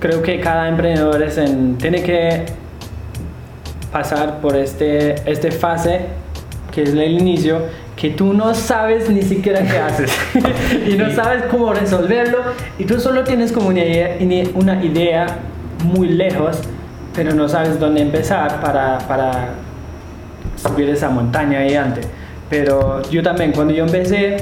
Creo 0.00 0.22
que 0.22 0.40
cada 0.40 0.68
emprendedor 0.68 1.22
es 1.22 1.38
en- 1.38 1.78
tiene 1.78 2.02
que 2.02 2.44
pasar 3.92 4.40
por 4.40 4.56
este, 4.56 5.14
este 5.30 5.50
fase 5.50 6.00
que 6.72 6.82
es 6.82 6.90
el 6.90 7.12
inicio, 7.12 7.62
que 7.96 8.10
tú 8.10 8.34
no 8.34 8.54
sabes 8.54 9.08
ni 9.08 9.22
siquiera 9.22 9.62
qué 9.62 9.78
haces. 9.78 10.12
Y 10.86 10.94
no 10.96 11.10
sabes 11.10 11.44
cómo 11.50 11.72
resolverlo. 11.72 12.38
Y 12.78 12.84
tú 12.84 13.00
solo 13.00 13.24
tienes 13.24 13.52
como 13.52 13.68
una 13.68 13.80
idea, 13.82 14.16
una 14.54 14.84
idea 14.84 15.26
muy 15.84 16.08
lejos, 16.08 16.58
pero 17.14 17.32
no 17.34 17.48
sabes 17.48 17.80
dónde 17.80 18.02
empezar 18.02 18.60
para, 18.60 18.98
para 19.08 19.54
subir 20.56 20.90
esa 20.90 21.08
montaña 21.08 21.62
gigante. 21.62 22.02
Pero 22.50 23.00
yo 23.10 23.22
también, 23.22 23.52
cuando 23.52 23.72
yo 23.72 23.84
empecé 23.86 24.36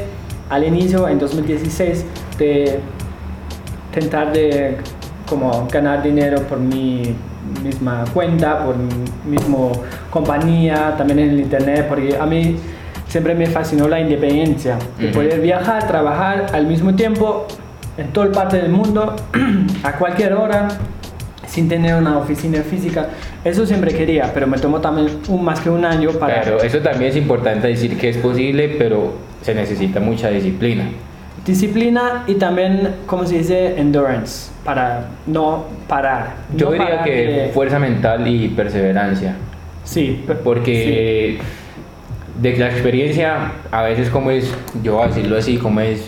al 0.51 0.65
inicio, 0.65 1.07
en 1.09 1.21
2016, 1.21 2.05
de 2.39 2.81
tentar 3.93 4.33
de 4.33 4.77
como 5.35 5.67
ganar 5.71 6.03
dinero 6.03 6.43
por 6.43 6.59
mi 6.59 7.15
misma 7.63 8.05
cuenta, 8.15 8.65
por 8.65 8.77
mi 8.77 9.37
mismo 9.37 9.73
compañía, 10.11 10.95
también 10.97 11.19
en 11.19 11.31
el 11.31 11.41
internet, 11.41 11.87
porque 11.89 12.17
a 12.17 12.25
mí 12.25 12.57
siempre 13.09 13.35
me 13.35 13.47
fascinó 13.47 13.89
la 13.89 14.01
independencia, 14.01 14.79
de 14.99 15.07
Ujú. 15.07 15.15
poder 15.15 15.41
viajar, 15.41 15.87
trabajar 15.87 16.47
al 16.53 16.67
mismo 16.67 16.95
tiempo 16.95 17.47
en 17.97 18.09
toda 18.13 18.31
parte 18.31 18.59
del 18.59 18.71
mundo, 18.71 19.15
a 19.83 19.93
cualquier 19.93 20.35
hora, 20.35 20.69
sin 21.47 21.69
tener 21.69 21.95
una 21.97 22.19
oficina 22.19 22.63
física. 22.63 23.09
Eso 23.45 23.67
siempre 23.67 23.93
quería, 23.93 24.31
pero 24.33 24.47
me 24.47 24.59
tomó 24.59 24.81
también 24.81 25.09
un, 25.29 25.45
más 25.45 25.61
que 25.61 25.71
un 25.71 25.85
año 25.85 26.11
para... 26.13 26.43
Pero 26.43 26.63
eso 26.63 26.79
también 26.79 27.11
es 27.11 27.17
importante 27.17 27.69
decir 27.69 27.99
que 27.99 28.09
es 28.09 28.17
posible, 28.17 28.77
pero 28.79 29.13
se 29.43 29.55
necesita 29.55 30.01
mucha 30.01 30.31
disciplina. 30.31 30.85
Disciplina 31.45 32.25
y 32.27 32.35
también, 32.35 32.95
como 33.07 33.27
se 33.27 33.39
dice, 33.39 33.79
endurance, 33.79 34.51
para 34.65 35.09
no 35.27 35.65
parar. 35.89 36.37
Yo 36.57 36.67
No 36.67 36.73
diría 36.73 36.89
parar 36.89 37.05
que 37.05 37.11
de- 37.27 37.49
fuerza 37.53 37.79
mental 37.79 38.27
y 38.27 38.49
perseverancia, 38.49 39.37
Sí, 39.83 40.25
porque 40.43 41.39
de 42.41 42.57
la 42.57 42.69
experiencia 42.71 43.53
a 43.71 43.83
veces 43.83 44.09
como 44.09 44.31
es, 44.31 44.51
yo 44.83 44.95
voy 44.95 45.05
a 45.05 45.09
decirlo 45.09 45.37
así, 45.37 45.59
como 45.59 45.81
es 45.81 46.07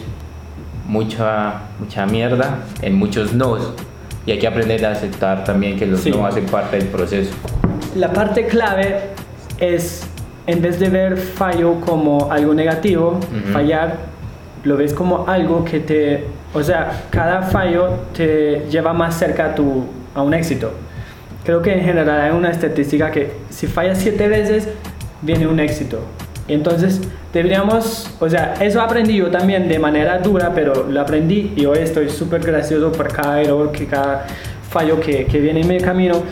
mucha, 0.88 1.61
mucha 1.78 2.06
mierda 2.06 2.59
en 2.80 2.95
muchos 2.95 3.35
nos 3.35 3.75
y 4.25 4.30
hay 4.33 4.38
que 4.38 4.47
aprender 4.47 4.87
a 4.87 4.92
aceptar 4.92 5.45
también 5.45 5.76
que 5.78 5.85
los 5.87 6.00
Sí. 6.00 6.11
no 6.11 6.25
hacen 6.25 6.47
parte 6.47 6.78
del 6.78 6.87
proceso. 6.88 7.33
sí. 7.33 7.99
La 7.99 8.12
parte 8.12 8.47
clave 8.47 8.97
es, 9.59 10.06
en 10.47 10.62
vez 10.62 10.78
de 10.80 10.88
ver 10.88 11.16
fallo 11.18 11.80
como 11.80 12.30
algo 12.33 12.54
negativo, 12.54 13.18
Ujú. 13.21 13.52
fallar, 13.52 13.97
lo 14.67 14.77
ves 14.77 14.93
como 14.93 15.27
algo 15.29 15.65
que 15.65 15.81
te... 15.81 16.25
O 16.53 16.63
sea, 16.63 17.05
cada 17.11 17.43
fallo 17.43 17.91
te 18.15 18.67
lleva 18.69 18.93
más 18.93 19.17
cerca 19.17 19.47
a, 19.47 19.55
tu, 19.55 19.85
a 20.15 20.23
un 20.23 20.35
éxito. 20.35 20.73
Creo 21.45 21.63
que 21.63 21.73
en 21.73 21.85
general 21.85 22.21
hay 22.21 22.33
una 22.33 22.51
estadística 22.51 23.11
que 23.11 23.31
si 23.49 23.69
fallas 23.69 23.99
siete 23.99 24.27
veces, 24.27 24.69
viene 25.23 25.47
un 25.47 25.61
éxito. 25.61 26.01
Y 26.49 26.55
entonces 26.55 27.01
deberíamos, 27.33 28.11
o 28.19 28.29
sea, 28.29 28.55
eso 28.61 28.81
aprendí 28.81 29.17
yo 29.17 29.31
también 29.31 29.69
de 29.69 29.79
manera 29.79 30.19
dura, 30.19 30.53
pero 30.55 30.89
lo 30.89 31.01
aprendí 31.01 31.53
y 31.57 31.67
hoy 31.67 31.79
estoy 31.79 32.09
súper 32.11 32.41
gracioso 32.41 32.91
por 32.91 33.13
cada 33.13 33.41
error, 33.41 33.71
que 33.71 33.87
cada 33.87 34.27
fallo 34.69 35.01
que, 35.01 35.27
que 35.27 35.41
viene 35.41 35.61
en 35.61 35.69
mi 35.69 35.79
camino. 35.79 36.23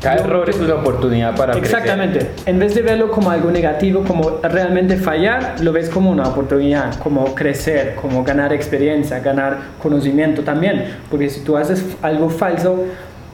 Cada 0.00 0.16
Yo- 0.16 0.24
error 0.24 0.48
es 0.48 0.58
una 0.58 0.74
oportunidad 0.76 1.36
para 1.36 1.52
crecer. 1.52 1.78
Exactamente. 1.78 2.30
En 2.46 2.58
vez 2.58 2.74
de 2.74 2.82
verlo 2.82 3.10
como 3.10 3.30
algo 3.30 3.50
negativo, 3.50 4.02
como 4.04 4.38
realmente 4.42 4.96
fallar, 4.96 5.56
lo 5.60 5.72
ves 5.72 5.90
como 5.90 6.10
una 6.10 6.26
oportunidad, 6.28 6.94
como 7.00 7.34
crecer, 7.34 7.96
como 8.00 8.24
ganar 8.24 8.52
experiencia, 8.52 9.18
ganar 9.20 9.58
conocimiento 9.82 10.42
también. 10.42 10.84
Porque 11.10 11.28
si 11.28 11.40
tú 11.40 11.56
haces 11.56 11.84
algo 12.00 12.30
falso, 12.30 12.84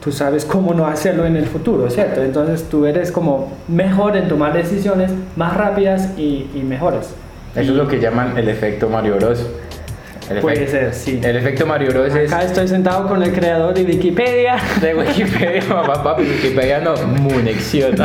tú 0.03 0.11
sabes 0.11 0.43
cómo 0.45 0.73
no 0.73 0.87
hacerlo 0.87 1.25
en 1.25 1.37
el 1.37 1.45
futuro, 1.45 1.89
¿cierto? 1.89 2.21
Entonces 2.21 2.63
tú 2.69 2.85
eres 2.85 3.11
como 3.11 3.51
mejor 3.67 4.17
en 4.17 4.27
tomar 4.27 4.53
decisiones 4.53 5.11
más 5.35 5.55
rápidas 5.55 6.09
y, 6.17 6.49
y 6.53 6.63
mejores. 6.67 7.13
Eso 7.55 7.71
es 7.71 7.77
lo 7.77 7.87
que 7.87 7.99
llaman 7.99 8.37
el 8.37 8.49
efecto 8.49 8.89
Mario 8.89 9.15
Bros. 9.15 9.45
El 10.29 10.39
Puede 10.39 10.63
efecto- 10.63 10.71
ser, 10.71 10.93
sí. 10.93 11.19
El 11.23 11.37
efecto 11.37 11.65
Mario 11.65 11.89
Bros 11.91 12.13
es 12.13 12.31
Acá 12.33 12.43
estoy 12.43 12.67
sentado 12.67 13.07
con 13.07 13.23
el 13.23 13.31
creador 13.31 13.73
de 13.73 13.83
Wikipedia. 13.83 14.57
de 14.81 14.93
Wikipedia, 14.95 15.61
papá, 15.69 16.03
papi, 16.03 16.23
Wikipedia 16.23 16.79
no, 16.79 16.95
Munexión. 17.05 17.95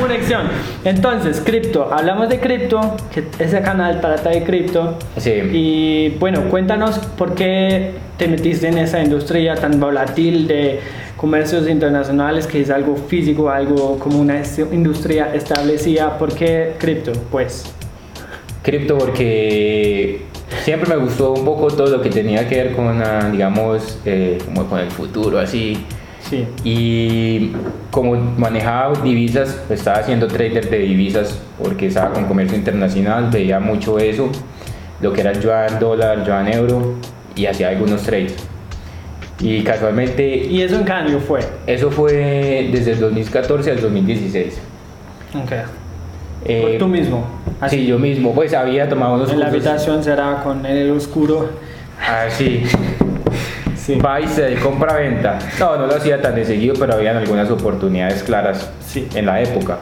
Conexión. 0.00 0.48
Entonces, 0.84 1.40
cripto. 1.44 1.92
Hablamos 1.92 2.28
de 2.28 2.40
cripto, 2.40 2.96
que 3.12 3.24
ese 3.38 3.60
canal 3.62 4.00
trata 4.00 4.30
de 4.30 4.42
cripto. 4.42 4.98
Sí. 5.16 5.30
Y 5.52 6.08
bueno, 6.18 6.42
cuéntanos 6.50 6.98
por 7.16 7.34
qué 7.34 7.92
te 8.18 8.28
metiste 8.28 8.68
en 8.68 8.78
esa 8.78 9.00
industria 9.02 9.54
tan 9.54 9.80
volátil 9.80 10.46
de 10.46 10.80
comercios 11.16 11.66
internacionales, 11.68 12.46
que 12.46 12.60
es 12.60 12.68
algo 12.70 12.96
físico, 12.96 13.48
algo 13.48 13.98
como 13.98 14.20
una 14.20 14.42
industria 14.72 15.34
establecida. 15.34 16.18
¿Por 16.18 16.34
qué 16.34 16.74
cripto? 16.78 17.12
Pues, 17.30 17.64
Cripto 18.62 18.96
porque 18.96 20.22
siempre 20.62 20.88
me 20.88 20.96
gustó 20.96 21.32
un 21.32 21.44
poco 21.44 21.68
todo 21.68 21.88
lo 21.88 22.02
que 22.02 22.10
tenía 22.10 22.48
que 22.48 22.56
ver 22.56 22.72
con, 22.74 23.00
ah, 23.02 23.28
digamos, 23.30 23.98
eh, 24.04 24.38
como 24.44 24.64
con 24.66 24.78
el 24.80 24.90
futuro, 24.90 25.38
así. 25.38 25.84
sí. 26.28 26.46
Y 26.64 27.52
como 27.90 28.14
manejaba 28.16 28.98
divisas, 29.02 29.62
estaba 29.70 29.98
haciendo 29.98 30.26
trader 30.26 30.68
de 30.68 30.78
divisas 30.78 31.38
porque 31.62 31.86
estaba 31.86 32.12
con 32.12 32.24
comercio 32.24 32.56
internacional, 32.56 33.30
veía 33.30 33.60
mucho 33.60 33.98
eso, 33.98 34.30
lo 35.00 35.12
que 35.12 35.20
era 35.20 35.30
el 35.32 35.40
yuan 35.40 35.78
dólar, 35.78 36.24
yuan 36.26 36.48
euro, 36.52 36.94
y 37.36 37.46
hacía 37.46 37.68
algunos 37.68 38.02
trades. 38.02 38.34
Y 39.40 39.62
casualmente, 39.62 40.46
Y 40.48 40.62
eso 40.62 40.76
en 40.76 40.84
cambio 40.84 41.18
fue. 41.20 41.40
eso 41.66 41.90
fue 41.90 42.68
desde 42.72 42.92
el 42.92 43.00
2014 43.00 43.72
al 43.72 43.80
2016. 43.80 44.58
Ok. 45.34 45.52
Eh, 46.44 46.76
tú 46.78 46.86
mismo. 46.88 47.24
Sí, 47.68 47.86
yo 47.86 47.98
mismo, 47.98 48.34
pues 48.34 48.52
había 48.52 48.88
tomado 48.88 49.14
unos 49.14 49.30
En 49.32 49.40
la 49.40 49.46
habitación 49.46 50.04
será 50.04 50.42
con 50.42 50.66
el 50.66 50.90
oscuro. 50.90 51.50
Ah, 52.00 52.26
sí. 52.28 52.64
De 53.86 54.54
compra-venta. 54.62 55.38
No, 55.60 55.76
no 55.76 55.86
lo 55.86 55.94
hacía 55.96 56.22
tan 56.22 56.34
de 56.34 56.46
seguido, 56.46 56.74
pero 56.78 56.94
habían 56.94 57.18
algunas 57.18 57.50
oportunidades 57.50 58.22
claras 58.22 58.70
Sí. 58.86 59.06
en 59.14 59.26
la 59.26 59.42
época. 59.42 59.76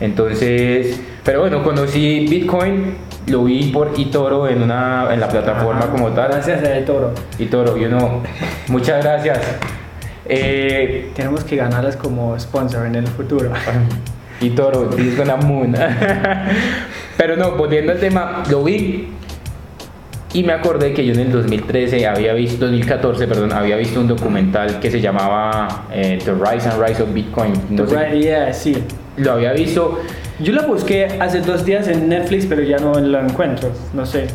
Entonces, 0.00 1.00
pero 1.24 1.42
bueno, 1.42 1.62
conocí 1.62 2.26
Bitcoin, 2.28 2.96
lo 3.28 3.44
vi 3.44 3.70
por 3.70 3.92
eToro 3.96 4.48
en, 4.48 4.62
una, 4.62 5.08
en 5.12 5.20
la 5.20 5.28
plataforma 5.28 5.82
Ajá. 5.82 5.90
como 5.90 6.08
tal. 6.10 6.28
Gracias, 6.32 6.60
el 6.64 6.84
toro. 6.84 7.12
eToro, 7.38 7.76
yo 7.76 7.88
no. 7.88 8.22
Muchas 8.66 9.02
gracias. 9.04 9.38
Eh, 10.24 11.10
Tenemos 11.14 11.44
que 11.44 11.54
ganarlas 11.54 11.96
como 11.96 12.36
sponsor 12.40 12.84
en 12.86 12.96
el 12.96 13.06
futuro. 13.06 13.50
eToro, 14.40 14.88
this 14.90 15.16
gonna 15.16 15.36
moon. 15.36 15.74
pero 17.16 17.36
no, 17.36 17.52
volviendo 17.52 17.92
al 17.92 17.98
tema, 17.98 18.42
lo 18.50 18.62
vi 18.62 19.08
Y 20.32 20.42
me 20.42 20.52
acordé 20.52 20.92
que 20.92 21.06
yo 21.06 21.14
en 21.14 21.20
el 21.20 21.32
2013 21.32 22.06
había 22.06 22.34
visto, 22.34 22.66
2014, 22.66 23.26
perdón, 23.26 23.52
había 23.52 23.76
visto 23.76 24.00
un 24.00 24.08
documental 24.08 24.80
que 24.80 24.90
se 24.90 25.00
llamaba 25.00 25.86
eh, 25.92 26.18
The 26.22 26.32
Rise 26.32 26.68
and 26.68 26.86
Rise 26.86 27.02
of 27.02 27.12
Bitcoin. 27.14 27.52
No 27.70 27.86
sé, 27.86 28.18
yeah, 28.18 28.52
sí. 28.52 28.76
Lo 29.16 29.32
había 29.32 29.52
visto. 29.52 30.00
Yo 30.38 30.52
lo 30.52 30.66
busqué 30.66 31.06
hace 31.20 31.40
dos 31.40 31.64
días 31.64 31.88
en 31.88 32.08
Netflix, 32.08 32.44
pero 32.44 32.62
ya 32.62 32.76
no 32.76 33.00
lo 33.00 33.18
encuentro, 33.18 33.70
no 33.94 34.04
sé. 34.04 34.26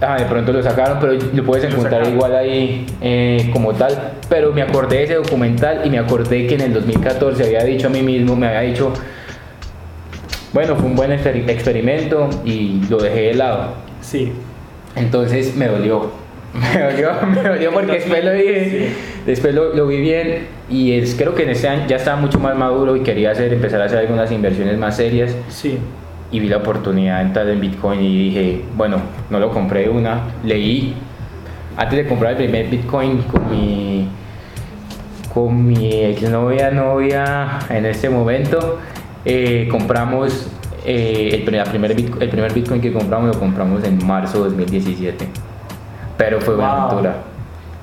Ah, 0.00 0.16
de 0.16 0.26
pronto 0.26 0.52
lo 0.52 0.62
sacaron, 0.62 0.98
pero 1.00 1.14
lo 1.14 1.44
puedes 1.44 1.64
encontrar 1.64 2.06
igual 2.06 2.36
ahí 2.36 2.86
eh, 3.00 3.50
como 3.52 3.74
tal. 3.74 4.12
Pero 4.28 4.52
me 4.52 4.62
acordé 4.62 4.98
de 4.98 5.04
ese 5.04 5.14
documental 5.14 5.80
y 5.84 5.90
me 5.90 5.98
acordé 5.98 6.46
que 6.46 6.54
en 6.54 6.60
el 6.60 6.72
2014 6.72 7.42
había 7.42 7.64
dicho 7.64 7.88
a 7.88 7.90
mí 7.90 8.02
mismo, 8.02 8.36
me 8.36 8.46
había 8.46 8.60
dicho, 8.60 8.92
bueno, 10.52 10.76
fue 10.76 10.86
un 10.86 10.96
buen 10.96 11.12
experimento 11.12 12.30
y 12.44 12.80
lo 12.88 12.98
dejé 12.98 13.20
de 13.20 13.34
lado. 13.34 13.74
Sí. 14.00 14.32
Entonces 14.96 15.54
me 15.56 15.66
dolió. 15.66 16.10
Me 16.54 16.82
dolió, 16.82 17.10
me 17.26 17.42
dolió 17.42 17.72
porque 17.72 17.92
después 17.92 18.24
lo 18.24 18.32
vi, 18.32 18.88
después 19.26 19.54
lo, 19.54 19.86
vi 19.86 20.00
bien 20.00 20.46
y 20.70 20.92
es, 20.92 21.14
creo 21.14 21.34
que 21.34 21.42
en 21.42 21.50
ese 21.50 21.68
año 21.68 21.86
ya 21.86 21.96
estaba 21.96 22.18
mucho 22.18 22.40
más 22.40 22.56
maduro 22.56 22.96
y 22.96 23.00
quería 23.00 23.32
hacer, 23.32 23.52
empezar 23.52 23.82
a 23.82 23.84
hacer 23.84 23.98
algunas 23.98 24.32
inversiones 24.32 24.78
más 24.78 24.96
serias. 24.96 25.36
Sí. 25.50 25.78
Y 26.32 26.40
vi 26.40 26.48
la 26.48 26.56
oportunidad 26.56 27.18
de 27.18 27.26
entrar 27.26 27.48
en 27.50 27.60
Bitcoin 27.60 28.00
y 28.00 28.30
dije, 28.30 28.62
bueno, 28.76 28.96
no 29.28 29.38
lo 29.38 29.50
compré 29.50 29.90
una, 29.90 30.22
leí. 30.42 30.94
Antes 31.76 31.98
de 31.98 32.06
comprar 32.06 32.32
el 32.32 32.38
primer 32.38 32.68
Bitcoin 32.68 33.18
con 33.22 33.50
mi, 33.50 34.08
con 35.32 35.66
mi 35.66 35.92
exnovia, 35.92 36.70
novia 36.70 37.58
en 37.68 37.84
este 37.84 38.08
momento, 38.08 38.78
eh, 39.24 39.68
compramos 39.70 40.48
eh, 40.84 41.30
el, 41.34 41.42
primer 41.42 41.94
Bitcoin, 41.94 42.22
el 42.22 42.28
primer 42.30 42.52
Bitcoin 42.52 42.80
que 42.80 42.92
compramos 42.92 43.34
lo 43.34 43.40
compramos 43.40 43.84
en 43.84 44.04
marzo 44.06 44.44
de 44.44 44.50
2017. 44.50 45.26
Pero 46.16 46.40
fue 46.40 46.54
una 46.54 46.84
aventura. 46.84 47.16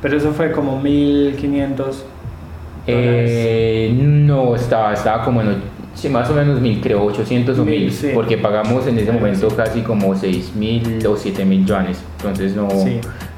Pero 0.01 0.17
eso 0.17 0.31
fue 0.31 0.51
como 0.51 0.79
1500. 0.81 2.05
Eh, 2.87 3.91
no, 3.95 4.55
estaba, 4.55 4.93
estaba 4.93 5.23
como 5.23 5.41
en 5.41 5.61
sí, 5.95 6.09
más 6.09 6.29
o 6.29 6.33
menos 6.33 6.61
mil, 6.61 6.81
creo, 6.81 7.03
800 7.03 7.57
o 7.57 7.65
1000, 7.65 8.11
porque 8.13 8.37
pagamos 8.37 8.85
en 8.85 8.99
ese 8.99 9.11
momento 9.11 9.47
casi 9.49 9.81
como 9.81 10.15
6000 10.15 11.05
o 11.07 11.15
7000 11.15 11.65
yuanes. 11.65 12.03
Entonces 12.17 12.55
no, 12.55 12.67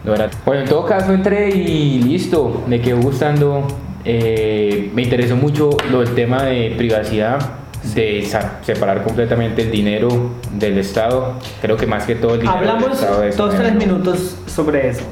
no 0.04 0.13
era. 0.13 0.30
Bueno, 0.46 0.63
en 0.63 0.68
todo 0.68 0.86
caso 0.86 1.13
entré 1.13 1.50
y 1.50 2.01
listo, 2.01 2.63
me 2.68 2.82
quedó 2.82 3.01
gustando. 3.01 3.68
Eh, 4.04 4.92
me 4.94 5.04
interesó 5.04 5.36
mucho 5.36 5.70
lo 5.92 6.00
del 6.00 6.13
tema 6.16 6.44
de 6.44 6.74
privacidad 6.77 7.56
de 7.94 8.27
separar 8.62 9.03
completamente 9.03 9.63
el 9.63 9.72
dinero 9.72 10.32
del 10.53 10.77
Estado. 10.77 11.34
Creo 11.62 11.77
que 11.77 11.88
más 11.88 12.06
que 12.06 12.15
todo 12.15 12.36
el 12.36 12.41
dinero 12.41 12.58
Hablamos 12.58 13.36
dos, 13.36 13.56
tres 13.56 13.74
minutos 13.75 14.38
sobre 14.46 14.89
eso. 14.89 15.03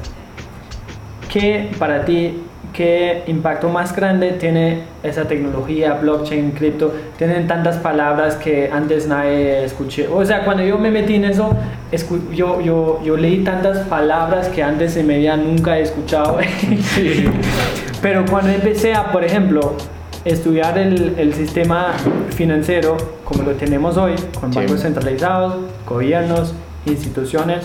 ¿Qué 1.32 1.70
para 1.78 2.04
ti, 2.04 2.42
qué 2.72 3.24
impacto 3.26 3.68
más 3.68 3.94
grande 3.94 4.32
tiene 4.32 4.84
esa 5.02 5.24
tecnología, 5.24 5.94
blockchain, 5.94 6.52
cripto? 6.52 6.94
Tienen 7.18 7.46
tantas 7.46 7.76
palabras 7.76 8.36
que 8.36 8.70
antes 8.72 9.06
nadie 9.06 9.64
escuché. 9.64 10.08
O 10.08 10.24
sea, 10.24 10.44
cuando 10.44 10.62
yo 10.62 10.78
me 10.78 10.90
metí 10.90 11.16
en 11.16 11.26
eso, 11.26 11.54
yo, 12.32 12.60
yo, 12.60 13.00
yo 13.04 13.16
leí 13.16 13.44
tantas 13.44 13.78
palabras 13.86 14.48
que 14.48 14.62
antes 14.62 14.96
en 14.96 15.06
media 15.06 15.36
nunca 15.36 15.78
he 15.78 15.82
escuchado. 15.82 16.38
Pero 18.02 18.24
cuando 18.26 18.50
empecé 18.50 18.94
a, 18.94 19.10
por 19.10 19.24
ejemplo, 19.24 19.76
estudiar 20.26 20.76
el, 20.76 21.14
el, 21.18 21.32
sistema 21.34 21.92
financiero 22.30 22.96
como 23.24 23.44
lo 23.44 23.52
tenemos 23.52 23.96
hoy, 23.96 24.14
con 24.38 24.50
bancos 24.50 24.82
centralizados, 24.82 25.54
gobiernos, 25.88 26.52
instituciones, 26.84 27.64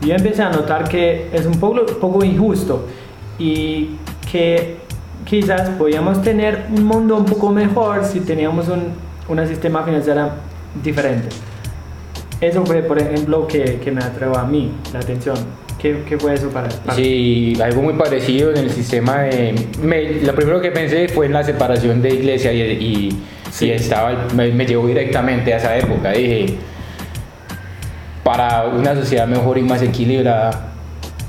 yo 0.00 0.14
empecé 0.14 0.42
a 0.42 0.50
notar 0.50 0.88
que 0.88 1.28
es 1.32 1.46
un 1.46 1.58
poco, 1.58 1.84
poco 2.00 2.24
injusto 2.24 2.86
y 3.38 3.96
que 4.30 4.76
quizás 5.24 5.70
podíamos 5.70 6.22
tener 6.22 6.66
un 6.74 6.84
mundo 6.84 7.16
un 7.16 7.24
poco 7.24 7.50
mejor 7.50 8.04
si 8.04 8.20
teníamos 8.20 8.68
un, 8.68 8.92
un 9.28 9.48
sistema 9.48 9.82
financiero 9.82 10.30
diferente. 10.82 11.28
Eso 12.40 12.64
fue, 12.64 12.82
por 12.82 12.98
ejemplo, 12.98 13.46
que, 13.46 13.80
que 13.80 13.90
me 13.90 14.04
atrajo 14.04 14.38
a 14.38 14.44
mí 14.44 14.70
la 14.92 15.00
atención. 15.00 15.65
¿Qué, 16.08 16.18
fue 16.18 16.34
eso 16.34 16.50
para, 16.50 16.68
Sí, 16.94 17.56
algo 17.62 17.82
muy 17.82 17.94
parecido 17.94 18.50
en 18.50 18.58
el 18.58 18.70
sistema 18.70 19.22
de... 19.22 19.54
lo 20.22 20.34
primero 20.34 20.60
que 20.60 20.70
pensé 20.70 21.08
fue 21.08 21.26
en 21.26 21.32
la 21.32 21.44
separación 21.44 22.02
de 22.02 22.10
iglesia 22.10 22.52
y, 22.52 23.10
y, 23.60 23.70
estaba, 23.70 24.26
me, 24.34 24.52
me, 24.52 24.66
llevó 24.66 24.86
directamente 24.86 25.54
a 25.54 25.58
esa 25.58 25.76
época. 25.76 26.12
Dije, 26.12 26.56
para 28.24 28.64
una 28.66 28.94
sociedad 28.94 29.26
mejor 29.28 29.58
y 29.58 29.62
más 29.62 29.82
equilibrada, 29.82 30.72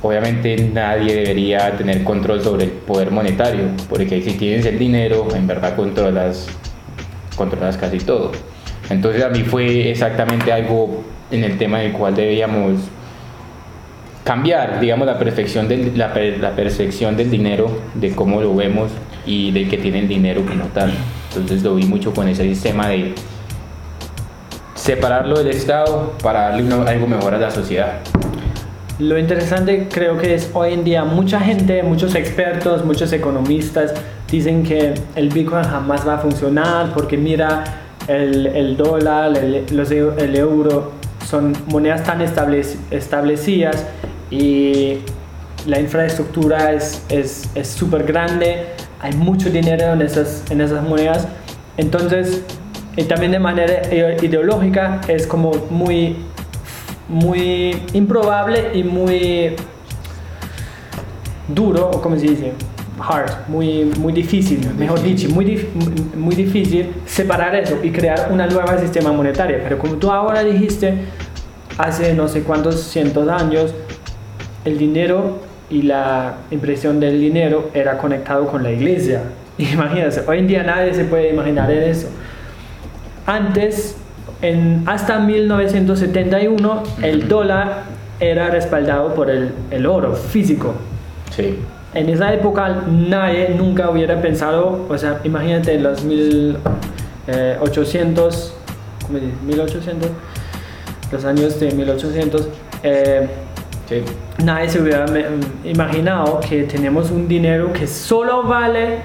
obviamente 0.01 0.55
nadie 0.73 1.15
debería 1.15 1.75
tener 1.77 2.03
control 2.03 2.41
sobre 2.41 2.65
el 2.65 2.71
poder 2.71 3.11
monetario, 3.11 3.65
porque 3.89 4.21
si 4.21 4.33
tienes 4.33 4.65
el 4.65 4.79
dinero, 4.79 5.27
en 5.35 5.45
verdad 5.45 5.75
controlas, 5.75 6.47
controlas 7.35 7.77
casi 7.77 7.99
todo. 7.99 8.31
Entonces 8.89 9.23
a 9.23 9.29
mí 9.29 9.43
fue 9.43 9.91
exactamente 9.91 10.51
algo 10.51 11.03
en 11.29 11.43
el 11.43 11.57
tema 11.57 11.79
del 11.79 11.91
cual 11.91 12.15
debíamos 12.15 12.79
cambiar, 14.27 14.81
digamos, 14.81 15.07
la 15.07 15.17
percepción 15.17 15.69
del, 15.69 15.97
la, 15.97 16.13
la, 16.41 16.51
percepción 16.51 17.15
del 17.15 17.31
dinero, 17.31 17.71
de 17.93 18.11
cómo 18.11 18.41
lo 18.41 18.53
vemos 18.53 18.91
y 19.25 19.51
del 19.51 19.69
que 19.69 19.77
tiene 19.77 19.99
el 19.99 20.09
dinero 20.09 20.45
como 20.45 20.65
tal. 20.65 20.91
Entonces 21.29 21.63
lo 21.63 21.75
vi 21.75 21.85
mucho 21.85 22.13
con 22.13 22.27
ese 22.27 22.43
sistema 22.43 22.89
de 22.89 23.15
separarlo 24.75 25.37
del 25.37 25.47
Estado 25.47 26.11
para 26.21 26.49
darle 26.49 26.73
algo 26.73 27.07
mejor 27.07 27.35
a 27.35 27.37
la 27.37 27.51
sociedad. 27.51 27.99
Lo 28.99 29.17
interesante 29.17 29.87
creo 29.89 30.17
que 30.17 30.35
es 30.35 30.51
hoy 30.53 30.73
en 30.73 30.83
día 30.83 31.05
mucha 31.05 31.39
gente, 31.39 31.81
muchos 31.83 32.13
expertos, 32.13 32.83
muchos 32.83 33.13
economistas 33.13 33.93
dicen 34.29 34.63
que 34.63 34.93
el 35.15 35.29
Bitcoin 35.29 35.63
jamás 35.63 36.05
va 36.05 36.15
a 36.15 36.17
funcionar 36.17 36.91
porque 36.93 37.15
mira 37.15 37.63
el, 38.09 38.45
el 38.47 38.75
dólar, 38.75 39.37
el, 39.37 39.63
el 39.63 40.35
euro 40.35 40.91
son 41.25 41.53
monedas 41.67 42.03
tan 42.03 42.21
establecidas 42.21 43.85
y 44.29 44.99
la 45.65 45.79
infraestructura 45.79 46.73
es 46.73 47.01
súper 47.63 48.01
es, 48.01 48.07
grande, 48.07 48.65
hay 48.99 49.13
mucho 49.13 49.49
dinero 49.49 49.93
en 49.93 50.01
esas, 50.01 50.43
en 50.49 50.61
esas 50.61 50.83
monedas, 50.83 51.27
entonces 51.77 52.43
y 52.97 53.03
también 53.03 53.31
de 53.31 53.39
manera 53.39 53.93
ideológica 53.93 55.01
es 55.07 55.27
como 55.27 55.51
muy, 55.69 56.15
muy 57.07 57.79
improbable 57.93 58.71
y 58.73 58.83
muy 58.83 59.55
duro, 61.47 61.91
o 61.91 62.01
como 62.01 62.17
se 62.17 62.27
dice, 62.27 62.53
hard, 62.99 63.47
muy, 63.47 63.85
muy 63.99 64.11
difícil, 64.13 64.67
mejor 64.75 65.03
dicho, 65.03 65.29
muy, 65.29 65.67
muy 66.15 66.35
difícil 66.35 66.91
separar 67.05 67.55
eso 67.55 67.77
y 67.83 67.91
crear 67.91 68.29
una 68.31 68.47
nueva 68.47 68.79
sistema 68.79 69.11
monetaria. 69.11 69.59
Pero 69.61 69.77
como 69.77 69.93
tú 69.97 70.11
ahora 70.11 70.43
dijiste, 70.43 71.05
hace 71.77 72.15
no 72.15 72.27
sé 72.27 72.41
cuántos 72.41 72.81
cientos 72.81 73.27
de 73.27 73.31
años, 73.31 73.75
el 74.67 74.77
dinero 74.77 75.39
y 75.69 75.83
la 75.83 76.39
impresión 76.51 76.99
del 76.99 77.17
dinero 77.19 77.69
era 77.73 77.97
conectado 77.97 78.47
con 78.47 78.61
la 78.63 78.71
iglesia. 78.71 79.23
Imagínense, 79.57 80.23
hoy 80.27 80.39
en 80.39 80.47
día 80.47 80.63
nadie 80.63 80.93
se 80.93 81.05
puede 81.05 81.33
imaginar 81.33 81.71
eso. 81.71 82.09
Antes, 83.25 83.95
en, 84.41 84.83
hasta 84.85 85.19
1971, 85.19 86.83
el 87.01 87.27
dólar 87.27 87.83
era 88.19 88.49
respaldado 88.49 89.13
por 89.13 89.29
el, 89.29 89.51
el 89.71 89.85
oro 89.85 90.13
físico. 90.13 90.73
Sí. 91.35 91.59
En 91.93 92.09
esa 92.09 92.33
época 92.33 92.83
nadie 92.87 93.49
nunca 93.57 93.89
hubiera 93.89 94.21
pensado, 94.21 94.85
o 94.89 94.97
sea, 94.97 95.19
imagínate 95.23 95.75
en 95.75 95.83
los 95.83 96.03
1800, 96.03 98.53
¿cómo 99.07 99.19
1800, 99.45 100.09
los 101.11 101.25
años 101.25 101.59
de 101.59 101.71
1800, 101.71 102.47
eh, 102.83 103.27
Nadie 104.43 104.69
se 104.69 104.81
hubiera 104.81 105.05
imaginado 105.63 106.39
que 106.47 106.63
tenemos 106.63 107.09
un 107.11 107.27
dinero 107.27 107.71
que 107.71 107.87
solo 107.87 108.43
vale 108.43 108.99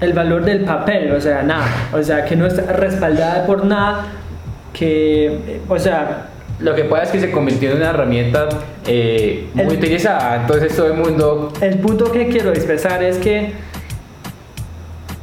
el 0.00 0.12
valor 0.12 0.44
del 0.44 0.64
papel, 0.64 1.12
o 1.12 1.20
sea, 1.20 1.42
nada, 1.42 1.66
o 1.92 2.02
sea, 2.02 2.24
que 2.24 2.36
no 2.36 2.46
está 2.46 2.72
respaldada 2.72 3.46
por 3.46 3.64
nada, 3.64 4.06
que, 4.72 5.60
o 5.68 5.78
sea... 5.78 6.28
Lo 6.58 6.76
que 6.76 6.84
pasa 6.84 7.04
es 7.04 7.10
que 7.10 7.20
se 7.20 7.30
convirtió 7.32 7.70
en 7.70 7.78
una 7.78 7.90
herramienta 7.90 8.48
eh, 8.86 9.48
muy 9.54 9.74
utilizada, 9.74 10.36
entonces 10.36 10.76
todo 10.76 10.88
el 10.88 10.94
mundo... 10.94 11.52
El 11.60 11.78
punto 11.78 12.12
que 12.12 12.28
quiero 12.28 12.50
expresar 12.50 13.02
es 13.02 13.18
que 13.18 13.52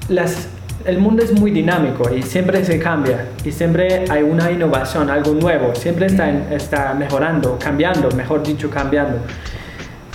las 0.10 0.50
el 0.90 0.98
mundo 1.00 1.24
es 1.24 1.32
muy 1.40 1.52
dinámico 1.52 2.14
y 2.14 2.22
siempre 2.24 2.64
se 2.66 2.80
cambia 2.80 3.26
y 3.46 3.52
siempre 3.52 4.06
hay 4.10 4.24
una 4.24 4.52
innovación, 4.52 5.10
algo 5.10 5.34
nuevo, 5.34 5.74
siempre 5.76 6.08
está, 6.08 6.30
está 6.52 6.94
mejorando, 6.94 7.58
cambiando, 7.60 8.10
mejor 8.16 8.44
dicho, 8.44 8.70
cambiando. 8.70 9.18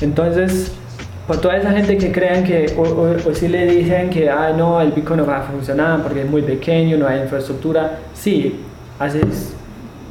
Entonces, 0.00 0.72
por 1.26 1.40
toda 1.40 1.56
esa 1.56 1.70
gente 1.72 1.96
que 1.96 2.12
crean 2.12 2.44
que, 2.44 2.66
o, 2.76 3.32
si 3.34 3.48
le 3.48 3.66
dicen 3.66 4.10
que, 4.10 4.28
ah, 4.28 4.52
no, 4.56 4.80
el 4.80 4.92
Bitcoin 4.92 5.20
no 5.20 5.26
va 5.26 5.38
a 5.38 5.42
funcionar 5.42 6.02
porque 6.02 6.22
es 6.22 6.28
muy 6.30 6.42
pequeño, 6.42 6.96
no 6.98 7.06
hay 7.06 7.20
infraestructura, 7.20 7.98
sí, 8.12 8.60
hace 8.98 9.20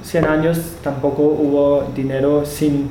100 0.04 0.26
años 0.26 0.60
tampoco 0.84 1.21
hubo 1.23 1.91
dinero 1.95 2.43
sin 2.45 2.89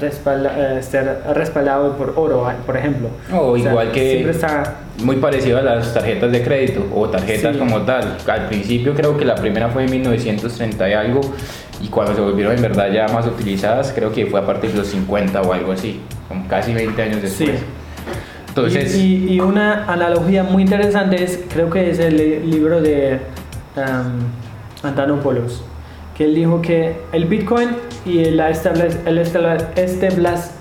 respalda- 0.00 0.78
eh, 0.78 0.82
ser 0.82 1.22
respaldado 1.34 1.96
por 1.96 2.14
oro, 2.16 2.46
por 2.64 2.76
ejemplo. 2.76 3.08
O 3.32 3.58
sea, 3.58 3.70
igual 3.72 3.92
que 3.92 4.10
Siempre 4.12 4.30
está... 4.32 4.74
muy 5.02 5.16
parecido 5.16 5.58
a 5.58 5.62
las 5.62 5.92
tarjetas 5.94 6.30
de 6.32 6.42
crédito 6.42 6.86
o 6.94 7.08
tarjetas 7.08 7.54
Sí. 7.54 7.58
como 7.58 7.82
tal. 7.82 8.16
Al 8.26 8.46
principio 8.48 8.94
creo 8.94 9.16
que 9.16 9.24
la 9.24 9.34
primera 9.34 9.68
fue 9.68 9.84
en 9.84 9.90
1930 9.90 10.88
y 10.88 10.92
algo 10.92 11.20
y 11.82 11.88
cuando 11.88 12.14
se 12.14 12.20
volvieron 12.20 12.54
en 12.54 12.62
verdad 12.62 12.90
ya 12.92 13.06
más 13.08 13.26
utilizadas 13.26 13.92
creo 13.94 14.12
que 14.12 14.26
fue 14.26 14.40
a 14.40 14.46
partir 14.46 14.70
de 14.72 14.78
los 14.78 14.88
50 14.88 15.40
o 15.42 15.52
algo 15.52 15.72
así, 15.72 16.00
como 16.28 16.46
casi 16.48 16.74
20 16.74 17.00
años 17.02 17.22
después. 17.22 17.50
Sí. 17.50 17.56
Entonces, 18.48 18.96
y, 18.96 19.14
y- 19.28 19.34
y 19.34 19.40
una 19.40 19.84
analogía 19.90 20.42
muy 20.42 20.62
interesante 20.64 21.22
es, 21.22 21.40
creo 21.52 21.70
que 21.70 21.88
es 21.90 21.98
el 22.00 22.16
li- 22.16 22.40
libro 22.50 22.80
de 22.82 23.20
um, 23.76 24.86
Antonopoulos, 24.88 25.62
que 26.16 26.24
él 26.24 26.34
dijo 26.34 26.60
que 26.60 26.96
el 27.12 27.26
Bitcoin 27.26 27.70
y 28.04 28.18
el, 28.24 28.40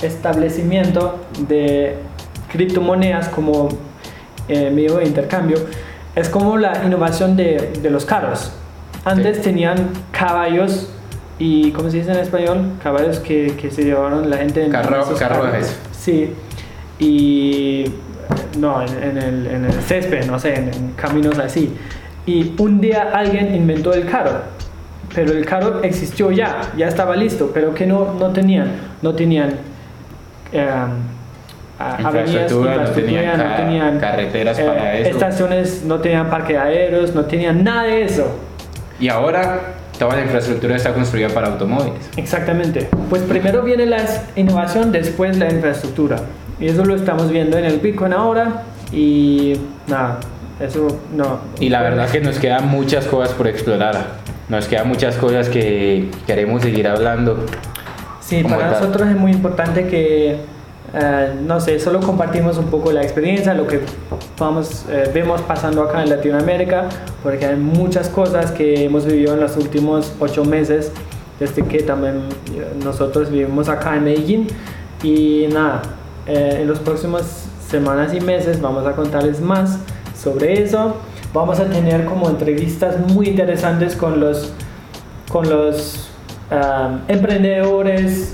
establecimiento 0.04 1.18
de 1.48 1.96
criptomonedas 2.52 3.30
como 3.30 3.70
eh, 4.50 4.70
medio 4.72 4.98
de 4.98 5.06
intercambio 5.06 5.58
es 6.16 6.28
como 6.30 6.58
la 6.58 6.84
innovación 6.86 7.36
de, 7.38 7.72
de 7.82 7.90
los 7.90 8.04
carros. 8.06 8.52
Antes 9.06 9.38
Sí. 9.38 9.44
tenían 9.44 9.90
caballos 10.12 10.90
y, 11.38 11.72
¿cómo 11.72 11.90
se 11.90 11.98
dice 11.98 12.12
en 12.12 12.18
español? 12.20 12.72
Caballos 12.84 13.20
que, 13.20 13.56
que 13.56 13.72
se 13.72 13.84
llevaron 13.86 14.30
la 14.30 14.38
gente 14.38 14.66
en 14.66 14.72
Carro- 14.72 14.90
carruajes. 15.18 15.18
carros. 15.20 15.78
Sí, 15.92 16.34
y 17.00 17.86
no, 18.58 18.82
en, 18.82 18.90
en 19.04 19.18
el, 19.18 19.48
en 19.48 19.66
el 19.66 19.74
césped, 19.82 20.26
no 20.26 20.38
sé, 20.40 20.56
en, 20.56 20.74
en 20.74 20.92
caminos 20.98 21.38
así. 21.40 21.74
Y 22.26 22.54
un 22.60 22.82
día 22.82 23.12
alguien 23.14 23.56
inventó 23.56 23.94
el 23.94 24.06
carro, 24.06 24.42
pero 25.16 25.32
el 25.32 25.46
carro 25.46 25.82
existió 25.84 26.32
ya, 26.32 26.62
ya 26.78 26.88
estaba 26.88 27.16
listo, 27.16 27.52
pero 27.54 27.74
que 27.74 27.86
no, 27.86 28.14
no 28.20 28.30
tenían, 28.32 28.72
no 29.02 29.14
tenían 29.16 29.52
em, 30.52 30.90
a- 31.80 31.96
avenidas, 31.96 32.28
Infraestructura, 32.30 32.76
no 32.76 32.90
tenían 32.92 33.38
ca- 33.38 33.56
tenían, 33.58 33.98
eh, 33.98 34.00
carreteras 34.00 34.60
para 34.60 34.98
eso. 34.98 35.10
estaciones, 35.12 35.84
no 35.86 36.00
tenían 36.00 36.30
parque 36.30 36.54
de 36.54 36.60
aéreos, 36.60 37.16
no 37.16 37.24
tenían 37.26 37.64
nada 37.64 37.84
de 37.84 38.04
eso. 38.04 38.28
y 39.00 39.08
ahora 39.08 39.62
toda 39.98 40.16
la 40.18 40.24
infraestructura 40.24 40.76
está 40.76 40.94
construida 40.94 41.30
para 41.30 41.48
automóviles. 41.48 42.10
Exactamente. 42.18 42.90
Pues 43.10 43.22
primero 43.24 43.62
viene 43.64 43.86
la 43.86 43.98
innovación, 44.36 44.92
después 44.92 45.38
la 45.38 45.50
infraestructura. 45.50 46.18
Y 46.60 46.68
eso 46.68 46.84
lo 46.84 46.96
estamos 46.96 47.30
viendo 47.32 47.58
en 47.58 47.64
el 47.66 47.80
Bitcoin 47.80 48.12
ahora. 48.14 48.64
Y 48.92 49.54
nada, 49.88 50.20
eso 50.60 51.00
no. 51.16 51.40
Y 51.62 51.70
la 51.70 51.82
verdad 51.82 52.10
que 52.10 52.20
nos 52.20 52.40
quedan 52.40 52.68
muchas 52.68 53.06
cosas 53.06 53.34
por 53.34 53.48
explorar. 53.48 53.96
Nos 54.50 54.68
quedan 54.68 54.88
muchas 54.90 55.16
cosas 55.16 55.48
que 55.48 56.10
queremos 56.28 56.62
seguir 56.62 56.88
hablando. 56.88 57.46
Sí, 58.20 58.44
para 58.44 58.58
tal. 58.58 58.72
nosotros 58.72 59.08
es 59.10 59.16
muy 59.16 59.32
importante 59.32 59.88
que, 59.88 60.38
eh, 60.94 61.34
no 61.46 61.60
sé, 61.60 61.80
solo 61.80 62.00
compartimos 62.00 62.58
un 62.58 62.66
poco 62.66 62.92
la 62.92 63.02
experiencia, 63.02 63.54
lo 63.54 63.68
que 63.68 63.82
vamos, 64.38 64.86
eh, 64.90 65.12
vemos 65.14 65.42
pasando 65.42 65.84
acá 65.84 66.02
en 66.04 66.10
Latinoamérica, 66.10 66.90
porque 67.22 67.46
hay 67.46 67.56
muchas 67.56 68.10
cosas 68.10 68.52
que 68.52 68.86
hemos 68.86 69.06
vivido 69.06 69.34
en 69.34 69.42
los 69.42 69.56
últimos 69.58 70.14
ocho 70.20 70.46
meses, 70.46 70.92
desde 71.40 71.64
que 71.64 71.84
también 71.84 72.24
eh, 72.54 72.74
nosotros 72.84 73.30
vivimos 73.30 73.70
acá 73.70 73.96
en 73.96 74.04
Medellín. 74.04 74.48
Y 75.04 75.48
nada, 75.54 75.82
eh, 76.28 76.60
en 76.62 76.68
los 76.68 76.80
próximos 76.80 77.24
semanas 77.68 78.14
y 78.14 78.20
meses 78.20 78.60
vamos 78.62 78.86
a 78.86 78.94
contarles 78.94 79.40
más 79.40 79.80
sobre 80.22 80.62
eso. 80.62 80.96
Vamos 81.34 81.60
a 81.60 81.66
tener 81.66 82.06
como 82.06 82.28
entrevistas 82.28 82.98
muy 83.00 83.28
interesantes 83.28 83.96
con 83.96 84.20
los 84.20 84.52
con 85.30 85.48
los 85.48 86.10
um, 86.50 87.02
emprendedores, 87.08 88.34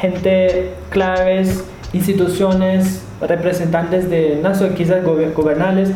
gente 0.00 0.74
claves, 0.90 1.64
instituciones, 1.92 3.02
representantes 3.20 4.08
de, 4.10 4.38
sé, 4.54 4.70
quizás 4.74 5.04
gobe- 5.04 5.32
gobernales 5.32 5.90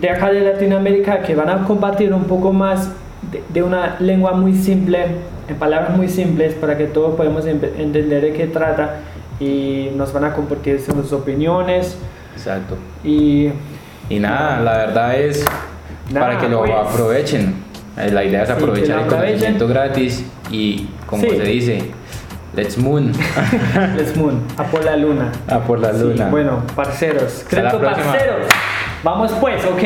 de 0.00 0.10
acá 0.10 0.30
de 0.30 0.40
Latinoamérica 0.40 1.20
que 1.22 1.34
van 1.34 1.48
a 1.48 1.64
compartir 1.64 2.12
un 2.12 2.24
poco 2.24 2.52
más 2.52 2.90
de, 3.32 3.42
de 3.52 3.62
una 3.62 3.96
lengua 4.00 4.32
muy 4.32 4.54
simple, 4.54 5.06
en 5.48 5.56
palabras 5.56 5.96
muy 5.96 6.08
simples, 6.08 6.54
para 6.54 6.76
que 6.76 6.84
todos 6.84 7.14
podamos 7.16 7.46
entender 7.46 8.20
de 8.20 8.32
qué 8.32 8.46
trata 8.46 8.96
y 9.40 9.88
nos 9.96 10.12
van 10.12 10.24
a 10.24 10.32
compartir 10.34 10.80
sus 10.80 11.12
opiniones 11.12 11.96
Exacto. 12.34 12.76
y 13.04 13.50
Y 14.10 14.18
nada, 14.20 14.60
la 14.60 14.76
verdad 14.78 15.18
es 15.18 15.44
Nada, 16.12 16.26
para 16.26 16.38
que 16.38 16.48
lo 16.48 16.60
pues. 16.60 16.72
aprovechen. 16.72 17.54
Eh, 17.98 18.10
La 18.12 18.24
idea 18.24 18.42
es 18.42 18.48
Sí, 18.48 18.54
aprovechar 18.54 18.96
lo 18.96 19.02
el 19.02 19.08
conocimiento 19.08 19.68
gratis 19.68 20.24
y 20.50 20.88
como 21.06 21.22
Sí. 21.24 21.30
se 21.30 21.42
dice, 21.42 21.78
let's 22.54 22.76
moon 22.78 23.12
Les 23.96 24.16
Moon, 24.16 24.42
a 24.56 24.64
por 24.64 24.84
la 24.84 24.96
luna. 24.96 25.30
a 25.48 25.58
por 25.60 25.78
la 25.80 25.92
Sí, 25.92 26.00
luna. 26.04 26.28
bueno, 26.30 26.62
parceros. 26.74 27.44
Próxima. 27.78 28.12
parceros. 28.12 28.46
Vamos 29.04 29.32
pues, 29.40 29.64
ok. 29.64 29.82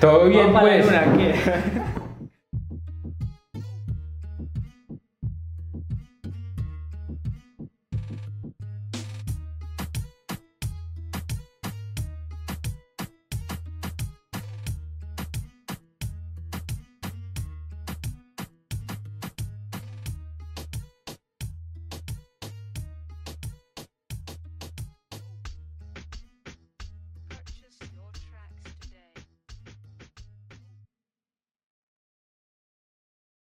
Todo 0.00 0.26
bien, 0.26 0.52
Vamos 0.52 0.60
pues. 0.68 0.84
luna, 0.86 1.04
¿qué? 1.16 1.34